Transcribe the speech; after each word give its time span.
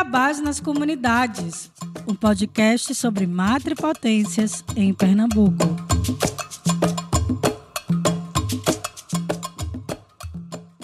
Iabás 0.00 0.40
nas 0.40 0.58
Comunidades, 0.58 1.70
um 2.08 2.14
podcast 2.14 2.94
sobre 2.94 3.26
matripotências 3.26 4.64
em 4.74 4.94
Pernambuco. 4.94 5.76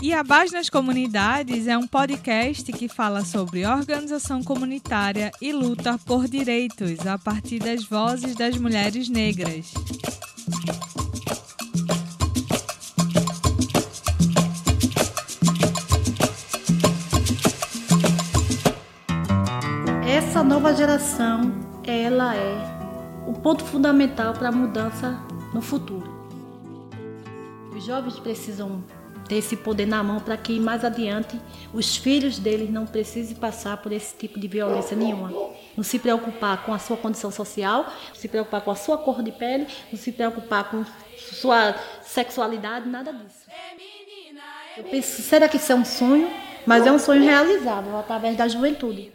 Iabás 0.02 0.52
nas 0.52 0.68
Comunidades 0.68 1.66
é 1.66 1.78
um 1.78 1.86
podcast 1.86 2.70
que 2.74 2.88
fala 2.88 3.24
sobre 3.24 3.66
organização 3.66 4.44
comunitária 4.44 5.32
e 5.40 5.50
luta 5.50 5.98
por 6.04 6.28
direitos 6.28 7.06
a 7.06 7.16
partir 7.16 7.58
das 7.58 7.84
vozes 7.84 8.34
das 8.34 8.58
mulheres 8.58 9.08
negras. 9.08 9.72
Nova 20.66 20.76
geração, 20.76 21.54
ela 21.86 22.34
é 22.34 22.56
o 23.24 23.32
ponto 23.34 23.64
fundamental 23.64 24.34
para 24.34 24.48
a 24.48 24.52
mudança 24.52 25.16
no 25.54 25.62
futuro. 25.62 26.12
Os 27.72 27.84
jovens 27.84 28.18
precisam 28.18 28.82
ter 29.28 29.36
esse 29.36 29.56
poder 29.56 29.86
na 29.86 30.02
mão 30.02 30.18
para 30.18 30.36
que 30.36 30.58
mais 30.58 30.84
adiante 30.84 31.40
os 31.72 31.96
filhos 31.96 32.40
deles 32.40 32.68
não 32.68 32.84
precisem 32.84 33.36
passar 33.36 33.76
por 33.76 33.92
esse 33.92 34.16
tipo 34.16 34.40
de 34.40 34.48
violência 34.48 34.96
nenhuma. 34.96 35.32
Não 35.76 35.84
se 35.84 36.00
preocupar 36.00 36.64
com 36.64 36.74
a 36.74 36.80
sua 36.80 36.96
condição 36.96 37.30
social, 37.30 37.84
não 38.08 38.14
se 38.16 38.26
preocupar 38.26 38.60
com 38.60 38.72
a 38.72 38.76
sua 38.76 38.98
cor 38.98 39.22
de 39.22 39.30
pele, 39.30 39.68
não 39.92 39.96
se 39.96 40.10
preocupar 40.10 40.68
com 40.68 40.84
sua 41.16 41.76
sexualidade, 42.02 42.88
nada 42.88 43.12
disso. 43.12 43.46
Eu 44.76 44.82
penso, 44.82 45.22
será 45.22 45.48
que 45.48 45.58
isso 45.58 45.70
é 45.70 45.76
um 45.76 45.84
sonho? 45.84 46.28
Mas 46.66 46.84
é 46.84 46.90
um 46.90 46.98
sonho 46.98 47.22
realizável 47.22 47.96
através 47.96 48.36
da 48.36 48.48
juventude. 48.48 49.12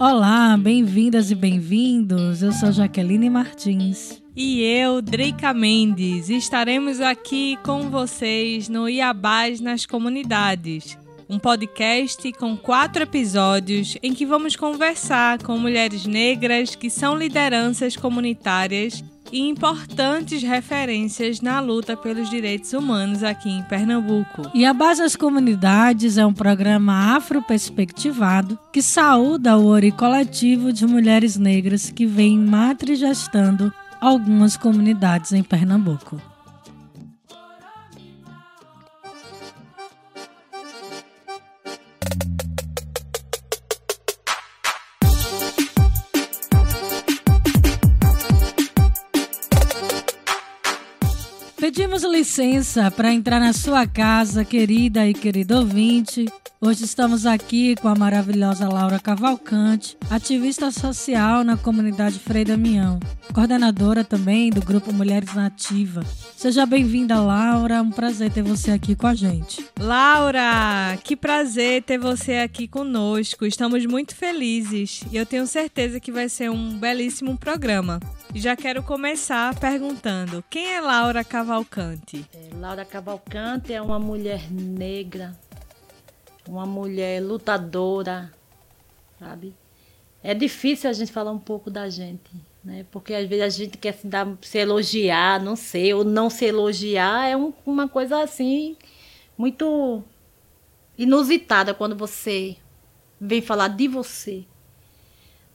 Olá, 0.00 0.56
bem-vindas 0.56 1.30
e 1.30 1.34
bem-vindos. 1.36 2.42
Eu 2.42 2.50
sou 2.52 2.72
Jaqueline 2.72 3.30
Martins. 3.30 4.22
E 4.34 4.62
eu, 4.62 5.02
Drica 5.02 5.52
Mendes, 5.54 6.28
estaremos 6.28 7.00
aqui 7.00 7.56
com 7.64 7.90
vocês 7.90 8.68
no 8.68 8.88
Iabás 8.88 9.60
nas 9.60 9.86
Comunidades, 9.86 10.96
um 11.28 11.38
podcast 11.38 12.32
com 12.32 12.56
quatro 12.56 13.02
episódios 13.02 13.96
em 14.02 14.14
que 14.14 14.24
vamos 14.24 14.56
conversar 14.56 15.42
com 15.42 15.58
mulheres 15.58 16.06
negras 16.06 16.74
que 16.74 16.88
são 16.88 17.16
lideranças 17.16 17.96
comunitárias 17.96 19.04
e 19.30 19.46
importantes 19.46 20.42
referências 20.42 21.40
na 21.40 21.60
luta 21.60 21.96
pelos 21.96 22.30
direitos 22.30 22.72
humanos 22.72 23.22
aqui 23.22 23.50
em 23.50 23.62
Pernambuco. 23.64 24.50
E 24.54 24.64
a 24.64 24.72
Base 24.72 25.02
das 25.02 25.16
Comunidades 25.16 26.16
é 26.16 26.24
um 26.24 26.32
programa 26.32 27.16
afro-perspectivado 27.16 28.58
que 28.72 28.80
saúda 28.80 29.58
o 29.58 29.66
ori 29.66 29.92
coletivo 29.92 30.72
de 30.72 30.86
mulheres 30.86 31.36
negras 31.36 31.90
que 31.90 32.06
vem 32.06 32.38
matrigestando 32.38 33.72
algumas 34.00 34.56
comunidades 34.56 35.32
em 35.32 35.42
Pernambuco. 35.42 36.20
Pedimos 51.98 52.16
licença 52.16 52.92
para 52.92 53.12
entrar 53.12 53.40
na 53.40 53.52
sua 53.52 53.84
casa, 53.84 54.44
querida 54.44 55.04
e 55.04 55.12
querido 55.12 55.56
ouvinte. 55.56 56.26
Hoje 56.60 56.84
estamos 56.84 57.26
aqui 57.26 57.74
com 57.74 57.88
a 57.88 57.94
maravilhosa 57.94 58.68
Laura 58.68 59.00
Cavalcante, 59.00 59.96
ativista 60.08 60.70
social 60.70 61.42
na 61.42 61.56
comunidade 61.56 62.20
Frei 62.20 62.44
Damião, 62.44 63.00
coordenadora 63.32 64.04
também 64.04 64.50
do 64.50 64.60
grupo 64.60 64.92
Mulheres 64.92 65.34
Nativa. 65.34 66.04
Seja 66.36 66.64
bem-vinda, 66.66 67.20
Laura. 67.20 67.82
Um 67.82 67.90
prazer 67.90 68.30
ter 68.30 68.42
você 68.42 68.70
aqui 68.70 68.94
com 68.94 69.08
a 69.08 69.14
gente. 69.14 69.64
Laura, 69.78 70.96
que 71.02 71.16
prazer 71.16 71.82
ter 71.82 71.98
você 71.98 72.36
aqui 72.36 72.68
conosco. 72.68 73.44
Estamos 73.44 73.84
muito 73.86 74.14
felizes 74.14 75.02
e 75.10 75.16
eu 75.16 75.26
tenho 75.26 75.48
certeza 75.48 75.98
que 75.98 76.12
vai 76.12 76.28
ser 76.28 76.48
um 76.48 76.78
belíssimo 76.78 77.36
programa. 77.36 77.98
Já 78.34 78.54
quero 78.54 78.82
começar 78.82 79.58
perguntando: 79.58 80.44
quem 80.50 80.74
é 80.74 80.80
Laura 80.80 81.24
Cavalcante? 81.24 82.24
É, 82.34 82.54
Laura 82.54 82.84
Cavalcante 82.84 83.72
é 83.72 83.80
uma 83.80 83.98
mulher 83.98 84.50
negra, 84.50 85.36
uma 86.46 86.66
mulher 86.66 87.22
lutadora, 87.22 88.32
sabe? 89.18 89.54
É 90.22 90.34
difícil 90.34 90.90
a 90.90 90.92
gente 90.92 91.10
falar 91.10 91.30
um 91.32 91.38
pouco 91.38 91.70
da 91.70 91.88
gente, 91.88 92.30
né? 92.62 92.84
Porque 92.90 93.14
às 93.14 93.26
vezes 93.26 93.44
a 93.44 93.48
gente 93.48 93.78
quer 93.78 93.94
se, 93.94 94.06
dar, 94.06 94.28
se 94.42 94.58
elogiar, 94.58 95.42
não 95.42 95.56
sei, 95.56 95.94
ou 95.94 96.04
não 96.04 96.28
se 96.28 96.44
elogiar 96.44 97.28
é 97.28 97.36
um, 97.36 97.52
uma 97.64 97.88
coisa 97.88 98.22
assim 98.22 98.76
muito 99.36 100.02
inusitada 100.98 101.72
quando 101.72 101.96
você 101.96 102.56
vem 103.20 103.40
falar 103.40 103.68
de 103.68 103.88
você. 103.88 104.44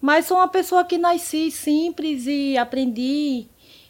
Mas 0.03 0.25
sou 0.25 0.35
uma 0.35 0.49
pessoa 0.49 0.83
que 0.83 0.97
nasci 0.97 1.49
simples 1.49 2.27
e 2.27 2.57
aprendi 2.57 3.45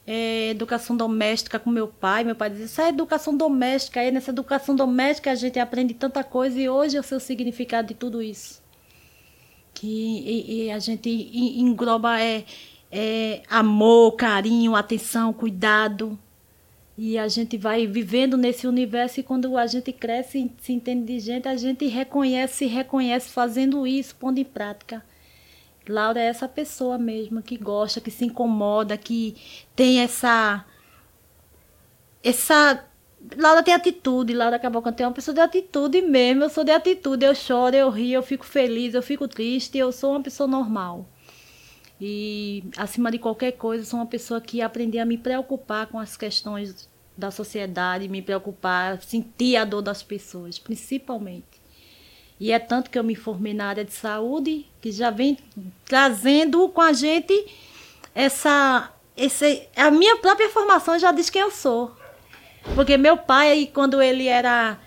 é, 0.06 0.50
educação 0.51 0.96
doméstica 0.96 1.57
com 1.57 1.72
meu 1.72 1.88
pai. 1.88 2.24
Meu 2.24 2.35
pai 2.35 2.51
dizia, 2.51 2.66
isso 2.68 2.81
é 2.81 2.90
educação 2.90 3.35
doméstica. 3.35 4.00
Aí 4.00 4.12
nessa 4.12 4.29
educação 4.29 4.75
doméstica 4.75 5.31
a 5.31 5.35
gente 5.35 5.57
aprende 5.57 5.96
tanta 5.96 6.23
coisa 6.23 6.59
e 6.59 6.69
hoje 6.69 6.96
eu 6.96 7.02
sei 7.02 7.18
o 7.18 7.19
significado 7.19 7.88
de 7.88 7.96
tudo 7.96 8.22
isso. 8.22 8.62
Que 9.73 9.88
e, 9.88 10.66
e 10.66 10.72
a 10.72 10.78
gente 10.78 11.09
engloba 11.09 12.22
é, 12.22 12.46
é, 12.91 13.41
amor, 13.50 14.12
carinho, 14.12 14.75
atenção, 14.75 15.34
cuidado. 15.34 16.16
E 16.96 17.18
a 17.18 17.28
gente 17.28 17.57
vai 17.57 17.88
vivendo 17.88 18.38
nesse 18.38 18.68
universo 18.68 19.19
e 19.19 19.23
quando 19.23 19.57
a 19.57 19.66
gente 19.66 19.91
cresce 19.91 20.38
e 20.38 20.52
se 20.63 20.73
entende 20.73 21.06
de 21.12 21.19
gente, 21.19 21.47
a 21.47 21.56
gente 21.56 21.88
reconhece, 21.88 22.68
reconhece 22.68 23.31
fazendo 23.31 23.88
isso, 23.88 24.16
pondo 24.16 24.38
em 24.38 24.44
prática. 24.44 25.03
Laura 25.88 26.20
é 26.20 26.26
essa 26.26 26.48
pessoa 26.48 26.98
mesmo 26.98 27.42
que 27.42 27.58
gosta, 27.58 28.00
que 28.00 28.12
se 28.12 28.26
incomoda, 28.26 28.98
que 28.98 29.36
tem 29.76 30.00
essa. 30.00 30.66
Essa. 32.24 32.86
Laura 33.38 33.64
tem 33.64 33.74
atitude, 33.74 34.34
Laura 34.34 34.60
Cavalcante 34.60 35.02
é 35.02 35.08
uma 35.08 35.14
pessoa 35.14 35.34
de 35.34 35.42
atitude 35.42 36.02
mesmo. 36.02 36.44
Eu 36.44 36.50
sou 36.50 36.64
de 36.64 36.72
atitude, 36.72 37.26
eu 37.26 37.34
choro, 37.34 37.76
eu 37.76 37.90
rio, 37.90 38.16
eu 38.16 38.24
fico 38.24 38.46
feliz, 38.46 38.94
eu 38.94 39.02
fico 39.02 39.28
triste, 39.28 39.78
eu 39.78 39.92
sou 39.92 40.12
uma 40.12 40.22
pessoa 40.22 40.48
normal. 40.48 41.08
E, 42.02 42.66
acima 42.76 43.10
de 43.10 43.18
qualquer 43.18 43.54
coisa, 43.54 43.86
sou 43.86 44.00
uma 44.00 44.06
pessoa 44.06 44.42
que 44.42 44.62
aprendi 44.62 45.00
a 45.00 45.06
me 45.06 45.18
preocupar 45.18 45.88
com 45.88 45.98
as 45.98 46.18
questões 46.18 46.90
da 47.18 47.32
sociedade, 47.32 48.10
me 48.10 48.22
preocupar, 48.22 49.02
sentir 49.02 49.56
a 49.56 49.64
dor 49.64 49.82
das 49.82 50.04
pessoas, 50.04 50.60
principalmente. 50.60 51.53
E 52.40 52.52
é 52.52 52.60
tanto 52.60 52.90
que 52.90 52.98
eu 52.98 53.04
me 53.04 53.16
formei 53.16 53.54
na 53.54 53.66
área 53.66 53.86
de 53.86 53.94
saúde, 53.94 54.66
que 54.82 54.92
já 54.92 55.10
vem 55.10 55.38
trazendo 55.86 56.68
com 56.70 56.82
a 56.82 56.94
gente 56.94 57.46
essa. 58.14 58.90
Esse, 59.16 59.68
a 59.76 59.92
minha 59.92 60.18
própria 60.18 60.50
formação 60.50 60.98
já 60.98 61.12
diz 61.12 61.30
quem 61.30 61.42
eu 61.42 61.52
sou. 61.52 61.96
Porque 62.76 62.98
meu 62.98 63.16
pai, 63.18 63.70
quando 63.72 64.02
ele 64.02 64.28
era 64.28 64.80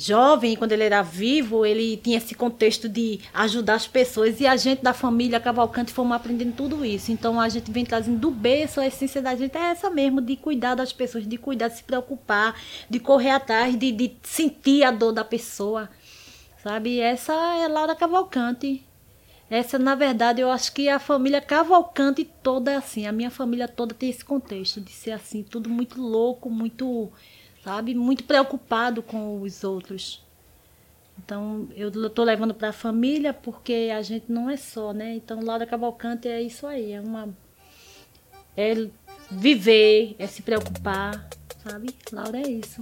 jovem, 0.00 0.56
quando 0.56 0.72
ele 0.72 0.84
era 0.84 1.02
vivo, 1.02 1.66
ele 1.66 1.96
tinha 1.98 2.16
esse 2.16 2.34
contexto 2.34 2.88
de 2.88 3.20
ajudar 3.34 3.74
as 3.74 3.86
pessoas. 3.86 4.40
E 4.40 4.46
a 4.46 4.56
gente 4.56 4.82
da 4.82 4.94
família 4.94 5.38
Cavalcante 5.38 5.92
fomos 5.92 6.16
aprendendo 6.16 6.54
tudo 6.54 6.84
isso. 6.84 7.12
Então 7.12 7.40
a 7.40 7.48
gente 7.48 7.70
vem 7.70 7.84
trazendo 7.84 8.18
do 8.18 8.30
berço, 8.30 8.80
a 8.80 8.86
essência 8.86 9.20
da 9.20 9.34
gente 9.34 9.56
é 9.56 9.70
essa 9.70 9.90
mesmo, 9.90 10.20
de 10.20 10.36
cuidar 10.36 10.74
das 10.74 10.92
pessoas, 10.92 11.26
de 11.26 11.36
cuidar, 11.36 11.68
de 11.68 11.76
se 11.76 11.84
preocupar, 11.84 12.54
de 12.88 12.98
correr 12.98 13.30
atrás, 13.30 13.76
de, 13.76 13.92
de 13.92 14.16
sentir 14.22 14.84
a 14.84 14.90
dor 14.90 15.12
da 15.12 15.24
pessoa. 15.24 15.88
Sabe? 16.62 17.00
Essa 17.00 17.32
é 17.56 17.68
Laura 17.68 17.94
Cavalcante. 17.94 18.84
Essa, 19.48 19.78
na 19.78 19.94
verdade, 19.94 20.40
eu 20.40 20.50
acho 20.50 20.72
que 20.72 20.88
a 20.88 20.98
família 20.98 21.40
Cavalcante 21.40 22.24
toda 22.24 22.70
é 22.70 22.76
assim. 22.76 23.06
A 23.06 23.12
minha 23.12 23.30
família 23.30 23.66
toda 23.66 23.94
tem 23.94 24.10
esse 24.10 24.24
contexto 24.24 24.80
de 24.80 24.92
ser 24.92 25.10
assim, 25.10 25.42
tudo 25.42 25.68
muito 25.68 26.00
louco, 26.00 26.48
muito, 26.48 27.10
sabe, 27.64 27.94
muito 27.94 28.24
preocupado 28.24 29.02
com 29.02 29.40
os 29.40 29.64
outros. 29.64 30.22
Então, 31.18 31.68
eu 31.76 31.88
estou 32.06 32.24
levando 32.24 32.54
para 32.54 32.68
a 32.68 32.72
família 32.72 33.34
porque 33.34 33.90
a 33.94 34.02
gente 34.02 34.30
não 34.30 34.48
é 34.48 34.56
só, 34.56 34.92
né? 34.92 35.16
Então, 35.16 35.42
Laura 35.42 35.66
Cavalcante 35.66 36.28
é 36.28 36.40
isso 36.40 36.66
aí, 36.66 36.92
é 36.92 37.00
uma 37.00 37.28
é 38.56 38.88
viver, 39.30 40.14
é 40.18 40.26
se 40.26 40.42
preocupar, 40.42 41.28
sabe? 41.62 41.94
Laura 42.12 42.38
é 42.38 42.48
isso. 42.48 42.80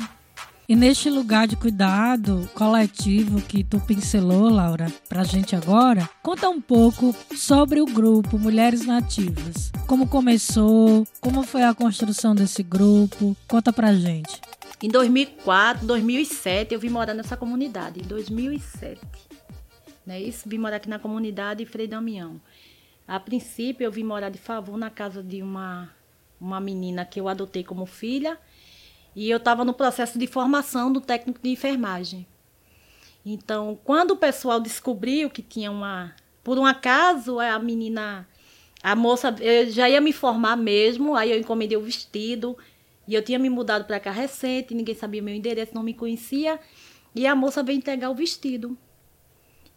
E 0.69 0.77
neste 0.77 1.09
lugar 1.09 1.49
de 1.49 1.57
cuidado 1.57 2.47
coletivo 2.53 3.41
que 3.41 3.65
tu 3.65 3.81
pincelou, 3.81 4.51
Laura, 4.51 4.93
pra 5.09 5.25
gente 5.25 5.57
agora, 5.57 6.07
conta 6.23 6.51
um 6.51 6.61
pouco 6.61 7.17
sobre 7.35 7.81
o 7.81 7.87
grupo 7.87 8.39
Mulheres 8.39 8.85
Nativas. 8.85 9.73
Como 9.87 10.07
começou, 10.07 11.07
como 11.23 11.43
foi 11.43 11.63
a 11.63 11.73
construção 11.73 12.35
desse 12.35 12.63
grupo, 12.63 13.35
conta 13.49 13.73
pra 13.73 13.95
gente. 13.95 14.43
Em 14.83 14.91
2004, 14.91 15.87
2007, 15.87 16.75
eu 16.75 16.81
vim 16.81 16.91
morar 16.91 17.15
nessa 17.15 17.35
comunidade, 17.35 18.01
em 18.01 18.07
2007. 18.07 19.01
Né? 20.05 20.21
Isso, 20.21 20.47
vim 20.47 20.59
morar 20.59 20.77
aqui 20.77 20.89
na 20.91 20.99
comunidade 20.99 21.65
Frei 21.65 21.87
Damião. 21.87 22.39
A 23.07 23.19
princípio, 23.19 23.87
eu 23.87 23.91
vim 23.91 24.05
morar 24.05 24.29
de 24.29 24.39
favor 24.39 24.77
na 24.77 24.91
casa 24.91 25.23
de 25.23 25.43
uma, 25.43 25.89
uma 26.39 26.61
menina 26.61 27.07
que 27.07 27.19
eu 27.19 27.27
adotei 27.27 27.65
como 27.65 27.87
filha. 27.87 28.39
E 29.19 29.29
eu 29.29 29.39
estava 29.39 29.65
no 29.65 29.75
processo 29.75 30.17
de 30.17 30.29
formação 30.29 30.93
do 30.93 31.01
técnico 31.01 31.41
de 31.43 31.51
enfermagem. 31.51 32.25
Então, 33.27 33.77
quando 33.83 34.13
o 34.13 34.17
pessoal 34.17 34.61
descobriu 34.61 35.29
que 35.29 35.43
tinha 35.43 35.73
uma. 35.73 36.15
Por 36.45 36.57
um 36.57 36.65
acaso, 36.65 37.41
a 37.41 37.59
menina. 37.59 38.29
A 38.81 38.95
moça. 38.95 39.35
Eu 39.41 39.69
já 39.73 39.91
ia 39.91 40.01
me 40.01 40.13
formar 40.13 40.57
mesmo, 40.57 41.17
aí 41.17 41.33
eu 41.33 41.41
encomendei 41.41 41.77
o 41.77 41.83
vestido. 41.83 42.57
E 43.09 43.15
eu 43.17 43.21
tinha 43.21 43.41
me 43.41 43.51
mudado 43.51 43.87
para 43.87 43.99
cá 43.99 44.13
recente, 44.13 44.73
ninguém 44.73 44.95
sabia 44.95 45.21
meu 45.21 45.35
endereço, 45.35 45.75
não 45.75 45.83
me 45.83 45.95
conhecia. 45.95 46.61
E 47.13 47.27
a 47.27 47.35
moça 47.35 47.61
veio 47.61 47.79
entregar 47.79 48.11
o 48.11 48.15
vestido. 48.15 48.79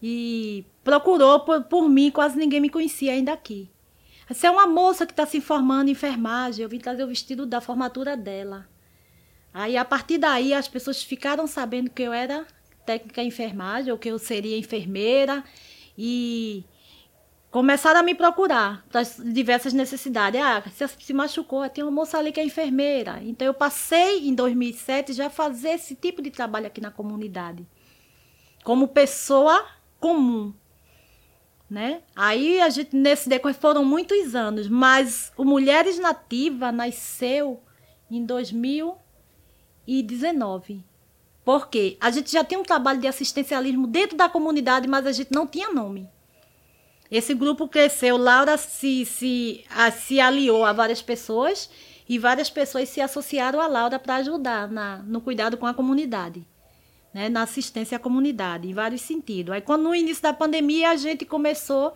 E 0.03 0.63
procurou 0.83 1.39
por, 1.39 1.63
por 1.63 1.89
mim, 1.89 2.11
quase 2.11 2.38
ninguém 2.38 2.61
me 2.61 2.69
conhecia 2.69 3.13
ainda 3.13 3.33
aqui. 3.33 3.71
Essa 4.29 4.45
é 4.45 4.51
uma 4.51 4.67
moça 4.67 5.03
que 5.03 5.13
está 5.13 5.25
se 5.25 5.41
formando 5.41 5.88
em 5.88 5.93
enfermagem. 5.93 6.61
Eu 6.61 6.69
vim 6.69 6.77
trazer 6.77 7.03
o 7.03 7.07
vestido 7.07 7.47
da 7.47 7.59
formatura 7.59 8.15
dela. 8.15 8.69
Aí, 9.53 9.75
a 9.75 9.83
partir 9.83 10.18
daí, 10.18 10.53
as 10.53 10.68
pessoas 10.68 11.03
ficaram 11.03 11.45
sabendo 11.45 11.89
que 11.89 12.01
eu 12.01 12.13
era 12.13 12.45
técnica 12.86 13.21
em 13.21 13.27
enfermagem, 13.27 13.92
ou 13.92 13.98
que 13.98 14.09
eu 14.09 14.18
seria 14.18 14.57
enfermeira. 14.57 15.44
E 15.98 16.63
começaram 17.51 18.00
a 18.00 18.03
me 18.03 18.15
procurar 18.15 18.83
para 18.89 19.03
diversas 19.03 19.74
necessidades. 19.74 20.42
Ah, 20.42 20.63
se, 20.74 20.88
se 20.88 21.13
machucou, 21.13 21.68
tem 21.69 21.83
uma 21.83 21.92
moça 21.92 22.18
ali 22.18 22.31
que 22.31 22.39
é 22.39 22.45
enfermeira. 22.45 23.21
Então 23.24 23.45
eu 23.45 23.53
passei 23.53 24.27
em 24.27 24.33
2007 24.33 25.13
já 25.13 25.30
fazer 25.30 25.71
esse 25.71 25.94
tipo 25.94 26.21
de 26.21 26.31
trabalho 26.31 26.68
aqui 26.68 26.80
na 26.80 26.89
comunidade, 26.89 27.68
como 28.63 28.88
pessoa 28.88 29.65
comum. 30.00 30.53
Né? 31.69 32.01
Aí 32.15 32.59
a 32.59 32.69
gente 32.69 32.95
nesse 32.95 33.30
decorrer 33.30 33.57
foram 33.57 33.86
muitos 33.86 34.36
anos, 34.36 34.68
mas 34.68 35.31
o 35.38 35.45
Mulheres 35.45 35.98
Nativa 36.00 36.69
nasceu 36.69 37.62
em 38.09 38.25
2019. 39.85 40.83
Porque 41.43 41.97
a 41.99 42.11
gente 42.11 42.31
já 42.31 42.43
tinha 42.43 42.59
um 42.59 42.63
trabalho 42.63 42.99
de 42.99 43.07
assistencialismo 43.07 43.87
dentro 43.87 44.15
da 44.15 44.29
comunidade, 44.29 44.87
mas 44.87 45.05
a 45.07 45.11
gente 45.11 45.31
não 45.31 45.47
tinha 45.47 45.71
nome. 45.71 46.07
Esse 47.09 47.33
grupo 47.33 47.67
cresceu, 47.67 48.15
Laura 48.15 48.57
se, 48.57 49.05
se, 49.05 49.65
a, 49.69 49.91
se 49.91 50.19
aliou 50.21 50.63
a 50.63 50.71
várias 50.71 51.01
pessoas 51.01 51.69
e 52.07 52.17
várias 52.17 52.49
pessoas 52.49 52.87
se 52.87 53.01
associaram 53.01 53.59
a 53.59 53.67
Laura 53.67 53.99
para 53.99 54.15
ajudar 54.15 54.69
na, 54.69 54.99
no 54.99 55.19
cuidado 55.19 55.57
com 55.57 55.65
a 55.65 55.73
comunidade, 55.73 56.47
né, 57.13 57.27
na 57.27 57.43
assistência 57.43 57.97
à 57.97 57.99
comunidade, 57.99 58.69
em 58.69 58.73
vários 58.73 59.01
sentidos. 59.01 59.53
Aí, 59.53 59.61
quando 59.61 59.83
no 59.83 59.95
início 59.95 60.23
da 60.23 60.31
pandemia, 60.31 60.91
a 60.91 60.95
gente 60.95 61.25
começou 61.25 61.93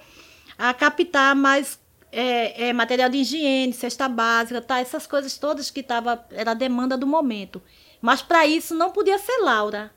a 0.57 0.73
captar 0.73 1.33
mais 1.35 1.79
é, 2.17 2.67
é, 2.67 2.73
material 2.73 3.09
de 3.09 3.17
higiene, 3.17 3.73
cesta 3.73 4.07
básica, 4.07 4.61
tá, 4.61 4.79
essas 4.79 5.05
coisas 5.05 5.37
todas 5.37 5.69
que 5.69 5.83
tava, 5.83 6.25
era 6.31 6.51
a 6.51 6.53
demanda 6.55 6.97
do 6.97 7.05
momento. 7.05 7.61
Mas 8.01 8.21
para 8.21 8.45
isso 8.47 8.73
não 8.73 8.91
podia 8.91 9.17
ser 9.17 9.37
Laura. 9.39 9.91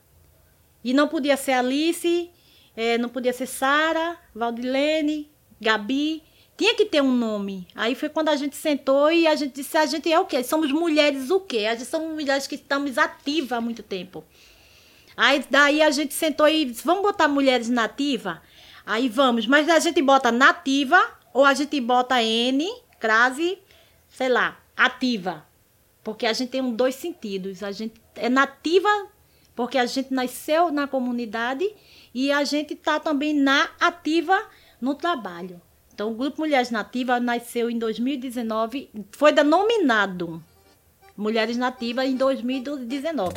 E 0.83 0.93
não 0.93 1.07
podia 1.07 1.37
ser 1.37 1.53
Alice 1.53 2.29
é, 2.79 2.97
não 2.97 3.09
podia 3.09 3.33
ser 3.33 3.45
Sara, 3.45 4.17
Valdilene, 4.33 5.29
Gabi. 5.59 6.23
Tinha 6.55 6.75
que 6.75 6.85
ter 6.85 7.01
um 7.01 7.11
nome. 7.11 7.67
Aí 7.75 7.93
foi 7.93 8.07
quando 8.07 8.29
a 8.29 8.37
gente 8.37 8.55
sentou 8.55 9.11
e 9.11 9.27
a 9.27 9.35
gente 9.35 9.55
disse: 9.55 9.77
a 9.77 9.85
gente 9.85 10.09
é 10.09 10.17
o 10.17 10.25
quê? 10.25 10.41
Somos 10.45 10.71
mulheres 10.71 11.29
o 11.29 11.41
quê? 11.41 11.65
A 11.69 11.75
gente 11.75 11.89
somos 11.89 12.09
mulheres 12.13 12.47
que 12.47 12.55
estamos 12.55 12.97
ativas 12.97 13.51
há 13.51 13.59
muito 13.59 13.83
tempo. 13.83 14.23
Aí 15.17 15.43
daí 15.49 15.81
a 15.81 15.91
gente 15.91 16.13
sentou 16.13 16.47
e 16.47 16.63
disse: 16.63 16.85
vamos 16.85 17.03
botar 17.03 17.27
mulheres 17.27 17.67
nativa? 17.67 18.41
Aí 18.85 19.09
vamos, 19.09 19.45
mas 19.45 19.67
a 19.67 19.79
gente 19.79 20.01
bota 20.01 20.31
nativa 20.31 21.18
ou 21.33 21.45
a 21.45 21.53
gente 21.53 21.79
bota 21.79 22.21
N, 22.21 22.67
crase, 22.99 23.57
sei 24.09 24.29
lá, 24.29 24.59
ativa. 24.75 25.45
Porque 26.03 26.25
a 26.25 26.33
gente 26.33 26.49
tem 26.49 26.61
um 26.61 26.73
dois 26.73 26.95
sentidos. 26.95 27.63
A 27.63 27.71
gente 27.71 28.01
é 28.15 28.29
nativa 28.29 28.89
porque 29.55 29.77
a 29.77 29.85
gente 29.85 30.13
nasceu 30.13 30.71
na 30.71 30.87
comunidade 30.87 31.69
e 32.13 32.31
a 32.31 32.45
gente 32.45 32.73
está 32.73 32.97
também 32.97 33.33
na 33.33 33.69
ativa 33.79 34.41
no 34.79 34.95
trabalho. 34.95 35.61
Então, 35.93 36.11
o 36.11 36.15
Grupo 36.15 36.39
Mulheres 36.39 36.71
Nativas 36.71 37.21
nasceu 37.21 37.69
em 37.69 37.77
2019, 37.77 38.89
foi 39.11 39.33
denominado 39.33 40.41
Mulheres 41.17 41.57
Nativas 41.57 42.07
em 42.07 42.15
2019, 42.15 43.33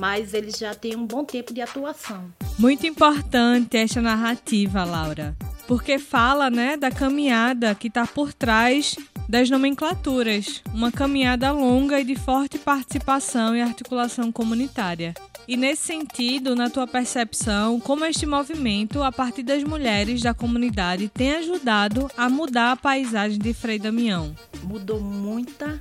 mas 0.00 0.32
eles 0.32 0.56
já 0.56 0.72
têm 0.76 0.94
um 0.94 1.04
bom 1.04 1.24
tempo 1.24 1.52
de 1.52 1.60
atuação. 1.60 2.32
Muito 2.56 2.86
importante 2.86 3.76
esta 3.76 4.00
narrativa, 4.00 4.84
Laura, 4.84 5.36
porque 5.66 5.98
fala, 5.98 6.50
né, 6.50 6.76
da 6.76 6.90
caminhada 6.90 7.74
que 7.74 7.88
está 7.88 8.06
por 8.06 8.32
trás 8.32 8.96
das 9.28 9.48
nomenclaturas, 9.48 10.62
uma 10.72 10.92
caminhada 10.92 11.50
longa 11.50 12.00
e 12.00 12.04
de 12.04 12.14
forte 12.14 12.58
participação 12.58 13.56
e 13.56 13.62
articulação 13.62 14.30
comunitária. 14.30 15.14
E 15.46 15.56
nesse 15.56 15.82
sentido, 15.82 16.56
na 16.56 16.70
tua 16.70 16.86
percepção, 16.86 17.78
como 17.78 18.04
este 18.04 18.24
movimento, 18.24 19.02
a 19.02 19.12
partir 19.12 19.42
das 19.42 19.62
mulheres 19.62 20.22
da 20.22 20.32
comunidade, 20.32 21.08
tem 21.08 21.32
ajudado 21.32 22.10
a 22.16 22.28
mudar 22.30 22.72
a 22.72 22.76
paisagem 22.76 23.38
de 23.38 23.52
Frei 23.52 23.78
Damião? 23.78 24.34
Mudou 24.62 25.00
muita 25.00 25.80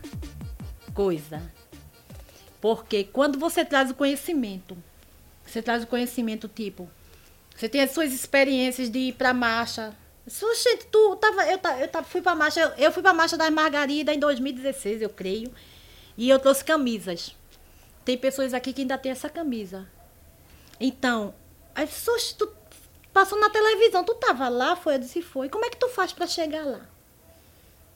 coisa. 0.93 1.41
Porque 2.59 3.05
quando 3.05 3.39
você 3.39 3.63
traz 3.63 3.91
o 3.91 3.95
conhecimento, 3.95 4.77
você 5.45 5.61
traz 5.61 5.83
o 5.83 5.87
conhecimento 5.87 6.47
tipo, 6.47 6.89
você 7.55 7.69
tem 7.69 7.81
as 7.81 7.91
suas 7.91 8.13
experiências 8.13 8.89
de 8.89 8.99
ir 8.99 9.13
para 9.13 9.33
marcha. 9.33 9.95
Gente, 10.25 10.85
tu 10.87 11.15
tava, 11.17 11.45
eu, 11.45 11.59
eu, 11.79 11.89
eu 11.93 12.03
fui 12.03 12.21
para 12.21 12.35
marcha, 12.35 12.59
eu, 12.59 12.69
eu 12.77 12.91
fui 12.91 13.03
para 13.03 13.13
marcha 13.13 13.37
da 13.37 13.49
Margarida 13.51 14.13
em 14.13 14.19
2016, 14.19 15.01
eu 15.01 15.09
creio, 15.09 15.53
e 16.17 16.29
eu 16.29 16.39
trouxe 16.39 16.63
camisas. 16.63 17.35
Tem 18.05 18.17
pessoas 18.17 18.53
aqui 18.53 18.73
que 18.73 18.81
ainda 18.81 18.97
tem 18.97 19.11
essa 19.11 19.29
camisa. 19.29 19.87
Então, 20.79 21.33
as 21.75 21.89
pessoas, 21.89 22.33
tu 22.33 22.49
passou 23.11 23.39
na 23.39 23.49
televisão, 23.49 24.03
tu 24.03 24.15
tava 24.15 24.49
lá, 24.49 24.75
foi, 24.75 24.95
eu 24.95 24.99
disse, 24.99 25.21
foi. 25.21 25.49
Como 25.49 25.65
é 25.65 25.69
que 25.69 25.77
tu 25.77 25.89
faz 25.89 26.11
para 26.11 26.27
chegar 26.27 26.65
lá? 26.65 26.81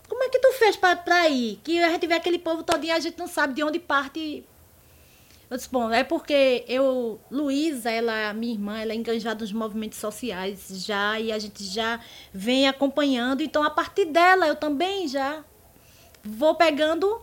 Como 0.07 0.23
é 0.23 0.29
que 0.29 0.39
tu 0.39 0.53
fez 0.53 0.77
para 0.77 1.27
ir? 1.27 1.59
Que 1.63 1.79
a 1.83 1.89
gente 1.89 2.07
vê 2.07 2.13
aquele 2.13 2.39
povo 2.39 2.63
todinho, 2.63 2.95
a 2.95 2.99
gente 2.99 3.17
não 3.17 3.27
sabe 3.27 3.53
de 3.53 3.63
onde 3.63 3.79
parte. 3.79 4.45
Eu 5.49 5.55
disse, 5.55 5.69
bom, 5.71 5.89
é 5.91 6.03
porque 6.03 6.65
eu, 6.67 7.21
Luísa, 7.31 7.89
ela, 7.89 8.33
minha 8.33 8.53
irmã, 8.53 8.79
ela 8.79 8.91
é 8.91 8.95
enganjada 8.95 9.39
nos 9.39 9.53
movimentos 9.53 9.97
sociais 9.97 10.67
já, 10.85 11.17
e 11.19 11.31
a 11.31 11.39
gente 11.39 11.63
já 11.63 12.01
vem 12.33 12.67
acompanhando. 12.67 13.41
Então, 13.41 13.63
a 13.63 13.69
partir 13.69 14.05
dela, 14.05 14.45
eu 14.45 14.55
também 14.55 15.07
já 15.07 15.45
vou 16.21 16.55
pegando 16.55 17.21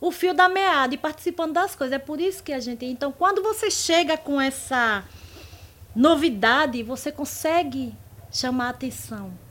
o 0.00 0.10
fio 0.10 0.34
da 0.34 0.48
meada 0.48 0.94
e 0.94 0.98
participando 0.98 1.52
das 1.52 1.76
coisas. 1.76 1.94
É 1.94 1.98
por 1.98 2.20
isso 2.20 2.42
que 2.42 2.52
a 2.52 2.58
gente. 2.58 2.84
Então, 2.84 3.12
quando 3.12 3.42
você 3.42 3.70
chega 3.70 4.16
com 4.16 4.40
essa 4.40 5.04
novidade, 5.94 6.82
você 6.82 7.12
consegue 7.12 7.94
chamar 8.30 8.66
a 8.66 8.70
atenção. 8.70 9.45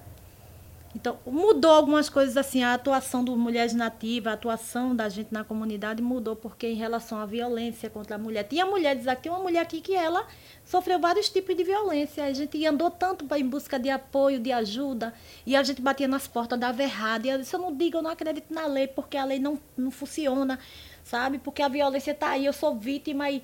Então, 0.96 1.20
mudou 1.26 1.72
algumas 1.72 2.10
coisas 2.10 2.38
assim, 2.38 2.64
a 2.64 2.74
atuação 2.74 3.22
das 3.22 3.36
mulheres 3.36 3.74
nativas, 3.74 4.32
a 4.32 4.34
atuação 4.34 4.96
da 4.96 5.10
gente 5.10 5.28
na 5.30 5.44
comunidade 5.44 6.02
mudou, 6.02 6.38
porque 6.38 6.68
em 6.68 6.76
relação 6.76 7.20
à 7.20 7.26
violência 7.26 7.90
contra 7.90 8.16
a 8.16 8.18
mulher. 8.18 8.44
Tinha 8.46 8.66
mulheres 8.66 9.06
aqui, 9.06 9.28
uma 9.28 9.40
mulher 9.40 9.60
aqui 9.60 9.82
que 9.82 9.94
ela 9.94 10.26
sofreu 10.64 10.98
vários 10.98 11.28
tipos 11.28 11.54
de 11.54 11.66
violência. 11.66 12.24
A 12.24 12.32
gente 12.32 12.66
andou 12.66 12.90
tanto 12.90 13.26
em 13.36 13.46
busca 13.46 13.78
de 13.78 13.90
apoio, 13.90 14.40
de 14.40 14.54
ajuda, 14.54 15.14
e 15.46 15.54
a 15.54 15.62
gente 15.64 15.82
batia 15.82 16.08
nas 16.08 16.28
portas, 16.28 16.58
dava 16.58 16.82
errado. 16.82 17.26
E 17.26 17.30
eu 17.30 17.40
disse, 17.40 17.54
eu 17.54 17.60
não 17.60 17.76
digo, 17.76 17.98
eu 17.98 18.02
não 18.02 18.12
acredito 18.12 18.54
na 18.54 18.66
lei, 18.66 18.88
porque 18.88 19.18
a 19.18 19.26
lei 19.26 19.38
não, 19.38 19.60
não 19.76 19.92
funciona, 19.92 20.58
sabe? 21.04 21.40
Porque 21.40 21.62
a 21.62 21.68
violência 21.68 22.12
está 22.12 22.30
aí, 22.30 22.46
eu 22.46 22.54
sou 22.54 22.74
vítima 22.74 23.30
e 23.30 23.44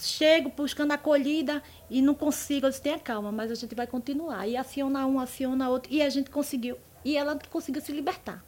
chego 0.00 0.52
buscando 0.56 0.90
acolhida 0.92 1.62
e 1.88 2.02
não 2.02 2.14
consigo. 2.14 2.66
Eu 2.66 2.70
disse, 2.70 2.82
tenha 2.82 2.98
calma, 2.98 3.30
mas 3.30 3.52
a 3.52 3.54
gente 3.54 3.76
vai 3.76 3.86
continuar. 3.86 4.48
E 4.48 4.56
aciona 4.56 5.06
um, 5.06 5.20
aciona 5.20 5.68
outro. 5.68 5.92
E 5.92 6.02
a 6.02 6.08
gente 6.08 6.28
conseguiu 6.28 6.76
e 7.08 7.16
ela 7.16 7.38
conseguiu 7.48 7.80
se 7.80 7.90
libertar. 7.90 8.44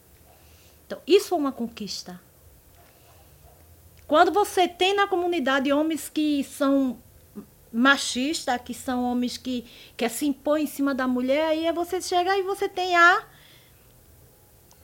Então, 0.86 1.00
isso 1.06 1.30
foi 1.30 1.38
uma 1.38 1.50
conquista. 1.50 2.20
Quando 4.06 4.30
você 4.30 4.68
tem 4.68 4.94
na 4.94 5.06
comunidade 5.06 5.72
homens 5.72 6.10
que 6.10 6.44
são 6.44 6.98
machistas, 7.72 8.60
que 8.62 8.74
são 8.74 9.02
homens 9.04 9.38
que, 9.38 9.64
que 9.96 10.06
se 10.10 10.26
impõem 10.26 10.64
em 10.64 10.66
cima 10.66 10.94
da 10.94 11.08
mulher, 11.08 11.46
aí 11.46 11.72
você 11.72 12.02
chega 12.02 12.36
e 12.36 12.42
você 12.42 12.68
tem 12.68 12.94
a 12.94 13.26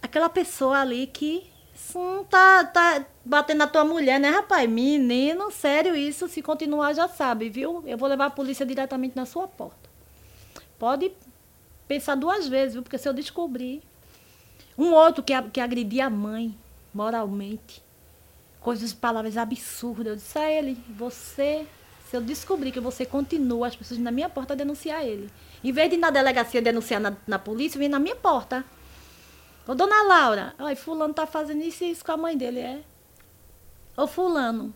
aquela 0.00 0.30
pessoa 0.30 0.78
ali 0.78 1.06
que 1.06 1.46
não 1.94 2.24
tá, 2.24 2.64
tá 2.64 3.04
batendo 3.22 3.58
na 3.58 3.66
tua 3.66 3.84
mulher, 3.84 4.18
né, 4.18 4.30
rapaz? 4.30 4.66
Menino, 4.70 5.50
sério 5.50 5.94
isso. 5.94 6.28
Se 6.28 6.40
continuar, 6.40 6.94
já 6.94 7.08
sabe, 7.08 7.50
viu? 7.50 7.82
Eu 7.86 7.98
vou 7.98 8.08
levar 8.08 8.26
a 8.26 8.30
polícia 8.30 8.64
diretamente 8.64 9.14
na 9.14 9.26
sua 9.26 9.46
porta. 9.46 9.90
Pode 10.78 11.12
pensar 11.86 12.14
duas 12.14 12.48
vezes, 12.48 12.74
viu? 12.74 12.82
Porque 12.82 12.98
se 12.98 13.08
eu 13.08 13.12
descobrir. 13.12 13.82
Um 14.78 14.92
outro 14.92 15.22
que, 15.22 15.32
que 15.50 15.60
agredia 15.60 16.06
a 16.06 16.10
mãe 16.10 16.56
moralmente. 16.92 17.82
Coisas, 18.60 18.92
palavras 18.92 19.36
absurdas. 19.36 20.06
Eu 20.06 20.16
disse 20.16 20.38
a 20.38 20.50
ele, 20.50 20.78
você, 20.88 21.66
se 22.10 22.16
eu 22.16 22.20
descobrir 22.20 22.72
que 22.72 22.80
você 22.80 23.06
continua, 23.06 23.68
as 23.68 23.76
pessoas 23.76 24.00
na 24.00 24.10
minha 24.10 24.28
porta 24.28 24.56
denunciar 24.56 25.04
ele. 25.04 25.30
Em 25.62 25.72
vez 25.72 25.88
de 25.88 25.96
ir 25.96 25.98
na 25.98 26.10
delegacia 26.10 26.60
denunciar 26.60 27.00
na, 27.00 27.16
na 27.26 27.38
polícia, 27.38 27.78
vem 27.78 27.88
na 27.88 27.98
minha 27.98 28.16
porta. 28.16 28.64
Ô, 29.66 29.74
dona 29.74 30.02
Laura, 30.02 30.54
ai, 30.58 30.76
fulano 30.76 31.12
tá 31.12 31.26
fazendo 31.26 31.62
isso 31.62 31.84
e 31.84 31.90
isso 31.90 32.04
com 32.04 32.12
a 32.12 32.16
mãe 32.16 32.36
dele, 32.36 32.60
é? 32.60 32.82
Ô, 33.96 34.06
fulano, 34.06 34.74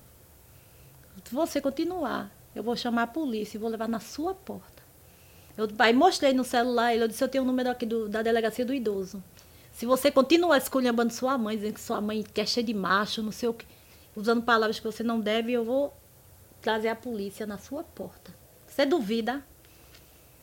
se 1.24 1.34
você 1.34 1.60
continuar, 1.60 2.30
eu 2.54 2.62
vou 2.62 2.74
chamar 2.74 3.04
a 3.04 3.06
polícia 3.06 3.56
e 3.56 3.60
vou 3.60 3.70
levar 3.70 3.88
na 3.88 4.00
sua 4.00 4.34
porta. 4.34 4.69
Eu 5.57 5.69
aí 5.78 5.92
mostrei 5.92 6.33
no 6.33 6.45
celular, 6.45 6.95
ele 6.95 7.07
disse, 7.09 7.23
eu 7.23 7.28
tenho 7.28 7.42
o 7.42 7.47
um 7.47 7.50
número 7.50 7.71
aqui 7.71 7.85
do, 7.85 8.09
da 8.09 8.23
delegacia 8.23 8.64
do 8.64 8.73
idoso. 8.73 9.23
Se 9.73 9.87
você 9.87 10.11
continuar 10.11 10.59
esculhambando 10.59 11.12
sua 11.12 11.38
mãe, 11.38 11.57
dizendo 11.57 11.75
que 11.75 11.80
sua 11.80 12.00
mãe 12.00 12.23
quer 12.23 12.47
cheia 12.47 12.64
de 12.64 12.75
macho, 12.75 13.23
não 13.23 13.33
sei 13.33 13.49
o 13.49 13.54
que, 13.54 13.66
usando 14.14 14.42
palavras 14.42 14.78
que 14.78 14.85
você 14.85 15.02
não 15.02 15.21
deve, 15.21 15.52
eu 15.52 15.64
vou 15.64 15.95
trazer 16.61 16.88
a 16.88 16.97
polícia 16.97 17.47
na 17.47 17.59
sua 17.59 17.83
porta. 17.83 18.35
Você 18.66 18.85
duvida? 18.85 19.45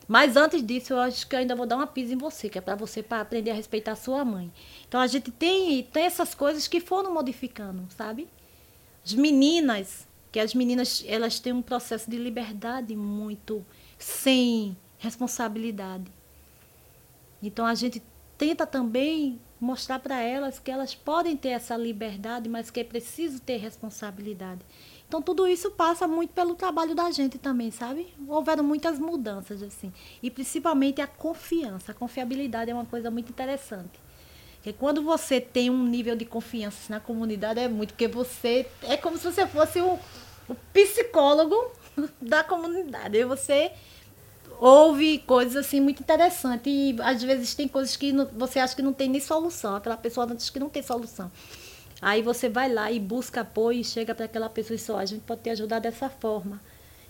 Mas 0.08 0.38
antes 0.38 0.66
disso, 0.66 0.94
eu 0.94 1.00
acho 1.00 1.28
que 1.28 1.36
eu 1.36 1.40
ainda 1.40 1.56
vou 1.56 1.66
dar 1.66 1.76
uma 1.76 1.88
pisa 1.88 2.14
em 2.14 2.18
você, 2.18 2.48
que 2.48 2.58
é 2.58 2.62
para 2.62 2.76
você 2.76 3.04
para 3.04 3.22
aprender 3.22 3.52
a 3.52 3.54
respeitar 3.54 3.92
a 3.92 3.96
sua 3.96 4.24
mãe. 4.24 4.52
Então 4.88 5.02
a 5.02 5.08
gente 5.08 5.30
tem, 5.32 5.84
tem 5.84 6.04
essas 6.04 6.34
coisas 6.34 6.68
que 6.68 6.80
foram 6.80 7.14
modificando, 7.14 7.86
sabe? 7.96 8.30
As 9.06 9.14
meninas, 9.14 10.08
que 10.32 10.40
as 10.40 10.54
meninas 10.54 11.04
elas 11.08 11.40
têm 11.40 11.52
um 11.52 11.62
processo 11.62 12.10
de 12.10 12.18
liberdade 12.18 12.96
muito 12.96 13.66
sem 14.00 14.78
responsabilidade. 14.98 16.12
Então 17.42 17.66
a 17.66 17.76
gente 17.76 18.02
tenta 18.38 18.66
também 18.66 19.40
mostrar 19.60 20.00
para 20.00 20.22
elas 20.22 20.60
que 20.60 20.70
elas 20.70 20.94
podem 20.94 21.36
ter 21.36 21.50
essa 21.50 21.76
liberdade, 21.76 22.48
mas 22.48 22.70
que 22.70 22.80
é 22.80 22.84
preciso 22.84 23.40
ter 23.40 23.58
responsabilidade. 23.58 24.62
Então 25.08 25.22
tudo 25.22 25.48
isso 25.48 25.72
passa 25.72 26.08
muito 26.08 26.34
pelo 26.34 26.54
trabalho 26.54 26.94
da 26.94 27.10
gente 27.12 27.38
também, 27.38 27.72
sabe? 27.72 28.14
Houveram 28.28 28.64
muitas 28.64 29.00
mudanças 29.00 29.64
assim, 29.64 29.92
e 30.22 30.30
principalmente 30.30 31.02
a 31.02 31.08
confiança. 31.08 31.92
A 31.92 31.96
confiabilidade 31.96 32.70
é 32.70 32.74
uma 32.74 32.86
coisa 32.86 33.10
muito 33.10 33.30
interessante. 33.30 34.00
Porque 34.56 34.74
quando 34.74 35.02
você 35.02 35.40
tem 35.40 35.70
um 35.70 35.86
nível 35.86 36.16
de 36.16 36.26
confiança 36.26 36.94
na 36.94 37.00
comunidade 37.00 37.60
é 37.60 37.68
muito 37.68 37.94
porque 37.94 38.08
você 38.08 38.68
é 38.84 38.98
como 38.98 39.18
se 39.18 39.24
você 39.24 39.48
fosse 39.48 39.80
o, 39.80 39.98
o 40.50 40.56
psicólogo 40.74 41.72
da 42.22 42.44
comunidade. 42.44 43.18
E 43.18 43.24
você 43.24 43.72
ouve 44.60 45.20
coisas 45.20 45.56
assim 45.56 45.80
muito 45.80 46.02
interessantes 46.02 46.72
e 46.72 46.96
às 47.02 47.22
vezes 47.22 47.54
tem 47.54 47.68
coisas 47.68 47.96
que 47.96 48.12
não, 48.12 48.26
você 48.26 48.60
acha 48.60 48.76
que 48.76 48.82
não 48.82 48.94
tem 48.94 49.10
nem 49.10 49.22
solução, 49.22 49.76
aquela 49.76 49.98
pessoa 49.98 50.28
acha 50.32 50.52
que 50.52 50.60
não 50.60 50.70
tem 50.70 50.84
solução. 50.84 51.32
Aí 52.02 52.22
você 52.22 52.48
vai 52.48 52.72
lá 52.72 52.92
e 52.92 53.00
busca 53.00 53.42
apoio 53.42 53.80
e 53.80 53.84
chega 53.84 54.14
para 54.14 54.26
aquela 54.26 54.50
pessoa 54.50 54.76
e 54.76 54.80
só, 54.80 54.98
a 54.98 55.06
gente 55.06 55.22
pode 55.22 55.42
te 55.42 55.50
ajudar 55.50 55.80
dessa 55.80 56.10
forma. 56.10 56.62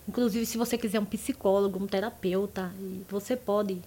Inclusive, 0.08 0.46
se 0.46 0.56
você 0.56 0.78
quiser 0.78 0.98
um 0.98 1.04
psicólogo, 1.04 1.82
um 1.82 1.86
terapeuta, 1.86 2.72
você 3.10 3.36
pode. 3.36 3.78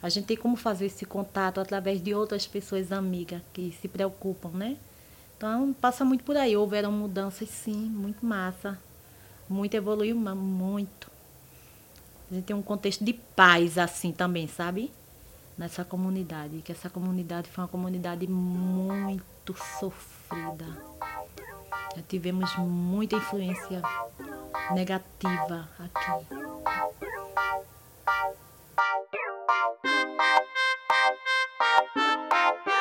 A 0.00 0.08
gente 0.08 0.26
tem 0.26 0.36
como 0.36 0.54
fazer 0.54 0.86
esse 0.86 1.04
contato 1.04 1.60
através 1.60 2.00
de 2.00 2.14
outras 2.14 2.46
pessoas 2.46 2.92
amigas 2.92 3.42
que 3.52 3.74
se 3.80 3.88
preocupam, 3.88 4.50
né? 4.50 4.76
Então, 5.36 5.72
passa 5.72 6.04
muito 6.04 6.22
por 6.22 6.36
aí. 6.36 6.56
Houveram 6.56 6.92
mudanças, 6.92 7.48
sim, 7.48 7.74
muito 7.74 8.24
massa. 8.24 8.78
Muito 9.48 9.74
evoluiu, 9.74 10.14
muito. 10.14 11.13
A 12.30 12.34
gente 12.34 12.44
tem 12.44 12.56
um 12.56 12.62
contexto 12.62 13.04
de 13.04 13.12
paz, 13.12 13.78
assim, 13.78 14.12
também, 14.12 14.46
sabe? 14.48 14.90
Nessa 15.56 15.84
comunidade. 15.84 16.62
Que 16.62 16.72
essa 16.72 16.90
comunidade 16.90 17.48
foi 17.50 17.62
uma 17.62 17.68
comunidade 17.68 18.26
muito 18.26 19.54
sofrida. 19.78 20.66
Já 21.94 22.02
tivemos 22.08 22.56
muita 22.56 23.16
influência 23.16 23.80
negativa 24.72 25.68
aqui. 25.78 26.26
Estamos 31.86 32.73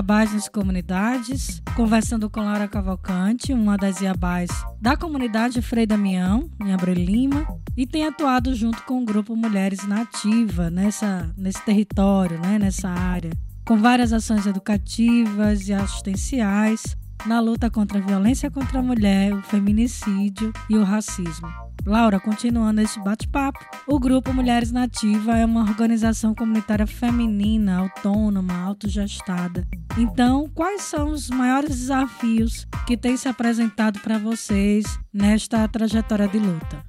Iabás 0.00 0.32
nas 0.32 0.48
Comunidades, 0.48 1.62
conversando 1.76 2.30
com 2.30 2.40
Laura 2.40 2.66
Cavalcante, 2.66 3.52
uma 3.52 3.76
das 3.76 4.00
Iabás 4.00 4.48
da 4.80 4.96
comunidade 4.96 5.60
Frei 5.60 5.84
Damião, 5.84 6.48
em 6.58 6.72
Abreu 6.72 6.94
Lima, 6.94 7.46
e 7.76 7.86
tem 7.86 8.06
atuado 8.06 8.54
junto 8.54 8.82
com 8.84 9.02
o 9.02 9.04
grupo 9.04 9.36
Mulheres 9.36 9.86
Nativa 9.86 10.70
nessa, 10.70 11.30
nesse 11.36 11.62
território, 11.66 12.40
né, 12.40 12.58
nessa 12.58 12.88
área, 12.88 13.30
com 13.66 13.76
várias 13.76 14.10
ações 14.10 14.46
educativas 14.46 15.68
e 15.68 15.74
assistenciais 15.74 16.96
na 17.26 17.38
luta 17.38 17.68
contra 17.68 17.98
a 17.98 18.02
violência 18.02 18.50
contra 18.50 18.78
a 18.78 18.82
mulher, 18.82 19.34
o 19.34 19.42
feminicídio 19.42 20.50
e 20.70 20.78
o 20.78 20.82
racismo. 20.82 21.46
Laura, 21.86 22.20
continuando 22.20 22.80
este 22.80 23.00
bate-papo, 23.00 23.58
o 23.86 23.98
Grupo 23.98 24.32
Mulheres 24.32 24.70
Nativa 24.70 25.36
é 25.36 25.44
uma 25.44 25.62
organização 25.62 26.34
comunitária 26.34 26.86
feminina, 26.86 27.78
autônoma, 27.78 28.54
autogestada. 28.54 29.66
Então, 29.96 30.48
quais 30.54 30.82
são 30.82 31.10
os 31.10 31.30
maiores 31.30 31.70
desafios 31.70 32.66
que 32.86 32.96
têm 32.96 33.16
se 33.16 33.28
apresentado 33.28 33.98
para 34.00 34.18
vocês 34.18 34.84
nesta 35.12 35.66
trajetória 35.68 36.28
de 36.28 36.38
luta? 36.38 36.84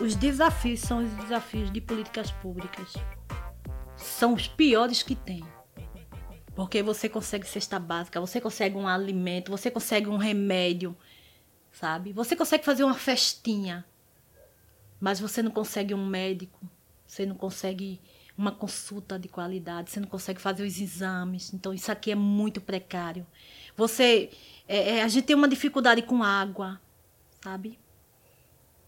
Os 0.00 0.14
desafios 0.14 0.80
são 0.80 1.04
os 1.04 1.10
desafios 1.22 1.70
de 1.70 1.80
políticas 1.80 2.30
públicas. 2.30 2.94
São 3.96 4.34
os 4.34 4.46
piores 4.46 5.02
que 5.02 5.14
tem. 5.14 5.44
Porque 6.54 6.82
você 6.82 7.08
consegue 7.08 7.46
cesta 7.46 7.78
básica, 7.78 8.20
você 8.20 8.40
consegue 8.40 8.76
um 8.76 8.86
alimento, 8.86 9.50
você 9.50 9.70
consegue 9.70 10.08
um 10.08 10.16
remédio 10.16 10.96
sabe? 11.72 12.12
Você 12.12 12.36
consegue 12.36 12.64
fazer 12.64 12.84
uma 12.84 12.94
festinha, 12.94 13.84
mas 15.00 15.20
você 15.20 15.42
não 15.42 15.50
consegue 15.50 15.94
um 15.94 16.06
médico, 16.06 16.60
você 17.06 17.24
não 17.24 17.34
consegue 17.34 18.00
uma 18.36 18.52
consulta 18.52 19.18
de 19.18 19.28
qualidade, 19.28 19.90
você 19.90 20.00
não 20.00 20.08
consegue 20.08 20.40
fazer 20.40 20.64
os 20.64 20.80
exames. 20.80 21.52
Então, 21.52 21.74
isso 21.74 21.92
aqui 21.92 22.10
é 22.10 22.14
muito 22.14 22.60
precário. 22.60 23.26
Você, 23.76 24.30
é, 24.66 24.98
é, 24.98 25.02
a 25.02 25.08
gente 25.08 25.24
tem 25.26 25.36
uma 25.36 25.48
dificuldade 25.48 26.02
com 26.02 26.22
água, 26.22 26.80
sabe? 27.42 27.78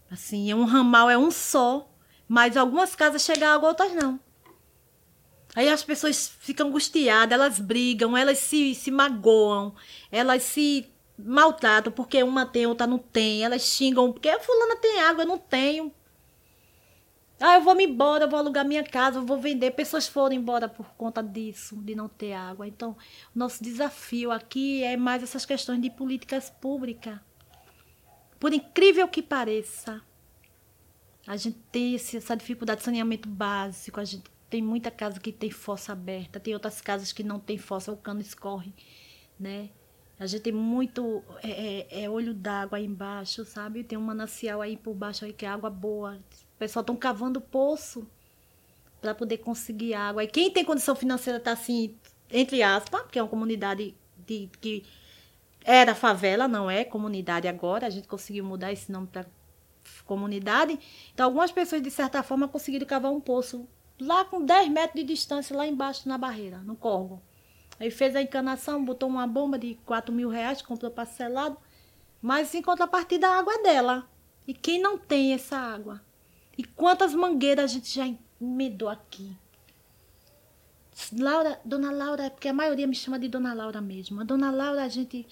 Assim, 0.09 0.49
é 0.49 0.55
um 0.55 0.65
ramal 0.65 1.09
é 1.09 1.17
um 1.17 1.29
só, 1.31 1.89
mas 2.27 2.57
algumas 2.57 2.95
casas 2.95 3.23
chegam 3.23 3.49
água, 3.49 3.69
outras 3.69 3.93
não. 3.93 4.19
Aí 5.55 5.69
as 5.69 5.83
pessoas 5.83 6.27
ficam 6.39 6.67
angustiadas, 6.67 7.31
elas 7.31 7.59
brigam, 7.59 8.17
elas 8.17 8.39
se, 8.39 8.73
se 8.73 8.89
magoam, 8.89 9.75
elas 10.11 10.41
se 10.41 10.91
maltratam 11.17 11.91
porque 11.91 12.21
uma 12.23 12.45
tem, 12.45 12.65
outra 12.65 12.87
não 12.87 12.97
tem. 12.97 13.43
Elas 13.43 13.61
xingam 13.61 14.11
porque 14.11 14.37
fulana 14.39 14.75
tem 14.77 14.99
água, 15.01 15.23
eu 15.23 15.27
não 15.27 15.37
tenho. 15.37 15.91
Ah, 17.39 17.55
eu 17.55 17.61
vou 17.61 17.75
me 17.75 17.85
embora, 17.85 18.23
eu 18.25 18.29
vou 18.29 18.39
alugar 18.39 18.65
minha 18.65 18.83
casa, 18.83 19.19
eu 19.19 19.25
vou 19.25 19.37
vender. 19.37 19.71
Pessoas 19.71 20.07
foram 20.07 20.35
embora 20.35 20.69
por 20.69 20.93
conta 20.95 21.21
disso, 21.21 21.75
de 21.75 21.93
não 21.93 22.07
ter 22.07 22.33
água. 22.33 22.67
Então, 22.67 22.95
nosso 23.35 23.63
desafio 23.63 24.31
aqui 24.31 24.83
é 24.83 24.95
mais 24.95 25.21
essas 25.21 25.45
questões 25.45 25.81
de 25.81 25.89
políticas 25.89 26.49
públicas. 26.49 27.19
Por 28.39 28.53
incrível 28.53 29.07
que 29.07 29.21
pareça, 29.21 30.01
a 31.27 31.35
gente 31.35 31.57
tem 31.71 31.95
essa 31.95 32.35
dificuldade 32.35 32.79
de 32.79 32.85
saneamento 32.85 33.27
básico, 33.27 33.99
a 33.99 34.05
gente 34.05 34.23
tem 34.49 34.61
muita 34.61 34.91
casa 34.91 35.19
que 35.19 35.31
tem 35.31 35.49
fossa 35.49 35.93
aberta, 35.93 36.39
tem 36.39 36.53
outras 36.53 36.79
casas 36.79 37.11
que 37.11 37.23
não 37.23 37.39
tem 37.39 37.57
fossa, 37.57 37.91
o 37.91 37.97
cano 37.97 38.21
escorre, 38.21 38.73
né? 39.39 39.69
A 40.23 40.27
gente 40.27 40.43
tem 40.43 40.53
muito 40.53 41.21
é, 41.43 41.85
é, 41.89 42.03
é 42.03 42.09
olho 42.09 42.33
d'água 42.33 42.79
embaixo, 42.79 43.43
sabe? 43.43 43.83
Tem 43.83 43.97
um 43.97 44.01
manancial 44.01 44.61
aí 44.61 44.77
por 44.77 44.93
baixo 44.93 45.25
aí 45.25 45.33
que 45.33 45.45
é 45.45 45.49
água 45.49 45.69
boa. 45.69 46.17
O 46.55 46.57
pessoal 46.57 46.81
estão 46.81 46.95
cavando 46.95 47.41
poço 47.41 48.07
para 49.01 49.13
poder 49.13 49.39
conseguir 49.39 49.93
água. 49.93 50.23
E 50.23 50.27
quem 50.27 50.49
tem 50.49 50.63
condição 50.63 50.95
financeira 50.95 51.37
está 51.37 51.51
assim, 51.51 51.95
entre 52.31 52.63
aspas, 52.63 53.01
porque 53.01 53.19
é 53.19 53.21
uma 53.21 53.29
comunidade 53.29 53.93
de, 54.25 54.49
que 54.61 54.85
era 55.65 55.93
favela, 55.93 56.47
não 56.47 56.71
é 56.71 56.85
comunidade 56.85 57.47
agora. 57.47 57.87
A 57.87 57.89
gente 57.89 58.07
conseguiu 58.07 58.45
mudar 58.45 58.71
esse 58.71 58.89
nome 58.89 59.07
para 59.07 59.25
comunidade. 60.05 60.79
Então, 61.13 61.25
algumas 61.25 61.51
pessoas, 61.51 61.81
de 61.81 61.91
certa 61.91 62.23
forma, 62.23 62.47
conseguiram 62.47 62.87
cavar 62.87 63.11
um 63.11 63.19
poço 63.19 63.67
lá 63.99 64.23
com 64.23 64.43
10 64.43 64.69
metros 64.69 65.01
de 65.01 65.03
distância, 65.03 65.55
lá 65.55 65.67
embaixo 65.67 66.07
na 66.07 66.17
barreira, 66.17 66.59
no 66.59 66.75
corvo. 66.75 67.21
Aí 67.79 67.89
fez 67.91 68.15
a 68.15 68.21
encanação, 68.21 68.83
botou 68.83 69.09
uma 69.09 69.27
bomba 69.27 69.57
de 69.57 69.75
4 69.85 70.13
mil 70.13 70.29
reais, 70.29 70.61
comprou 70.61 70.91
parcelado, 70.91 71.57
mas 72.21 72.53
em 72.53 72.61
contrapartida 72.61 73.27
a 73.27 73.39
água 73.39 73.53
é 73.53 73.63
dela. 73.63 74.09
E 74.47 74.53
quem 74.53 74.79
não 74.79 74.97
tem 74.97 75.33
essa 75.33 75.57
água? 75.57 76.01
E 76.57 76.63
quantas 76.63 77.13
mangueiras 77.13 77.65
a 77.65 77.73
gente 77.73 77.93
já 77.93 78.05
emendou 78.39 78.89
aqui? 78.89 79.35
Laura, 81.17 81.59
Dona 81.65 81.91
Laura, 81.91 82.29
porque 82.29 82.47
a 82.47 82.53
maioria 82.53 82.85
me 82.85 82.95
chama 82.95 83.17
de 83.17 83.27
Dona 83.27 83.53
Laura 83.53 83.81
mesmo. 83.81 84.21
A 84.21 84.23
Dona 84.23 84.51
Laura, 84.51 84.83
a 84.83 84.87
gente. 84.87 85.25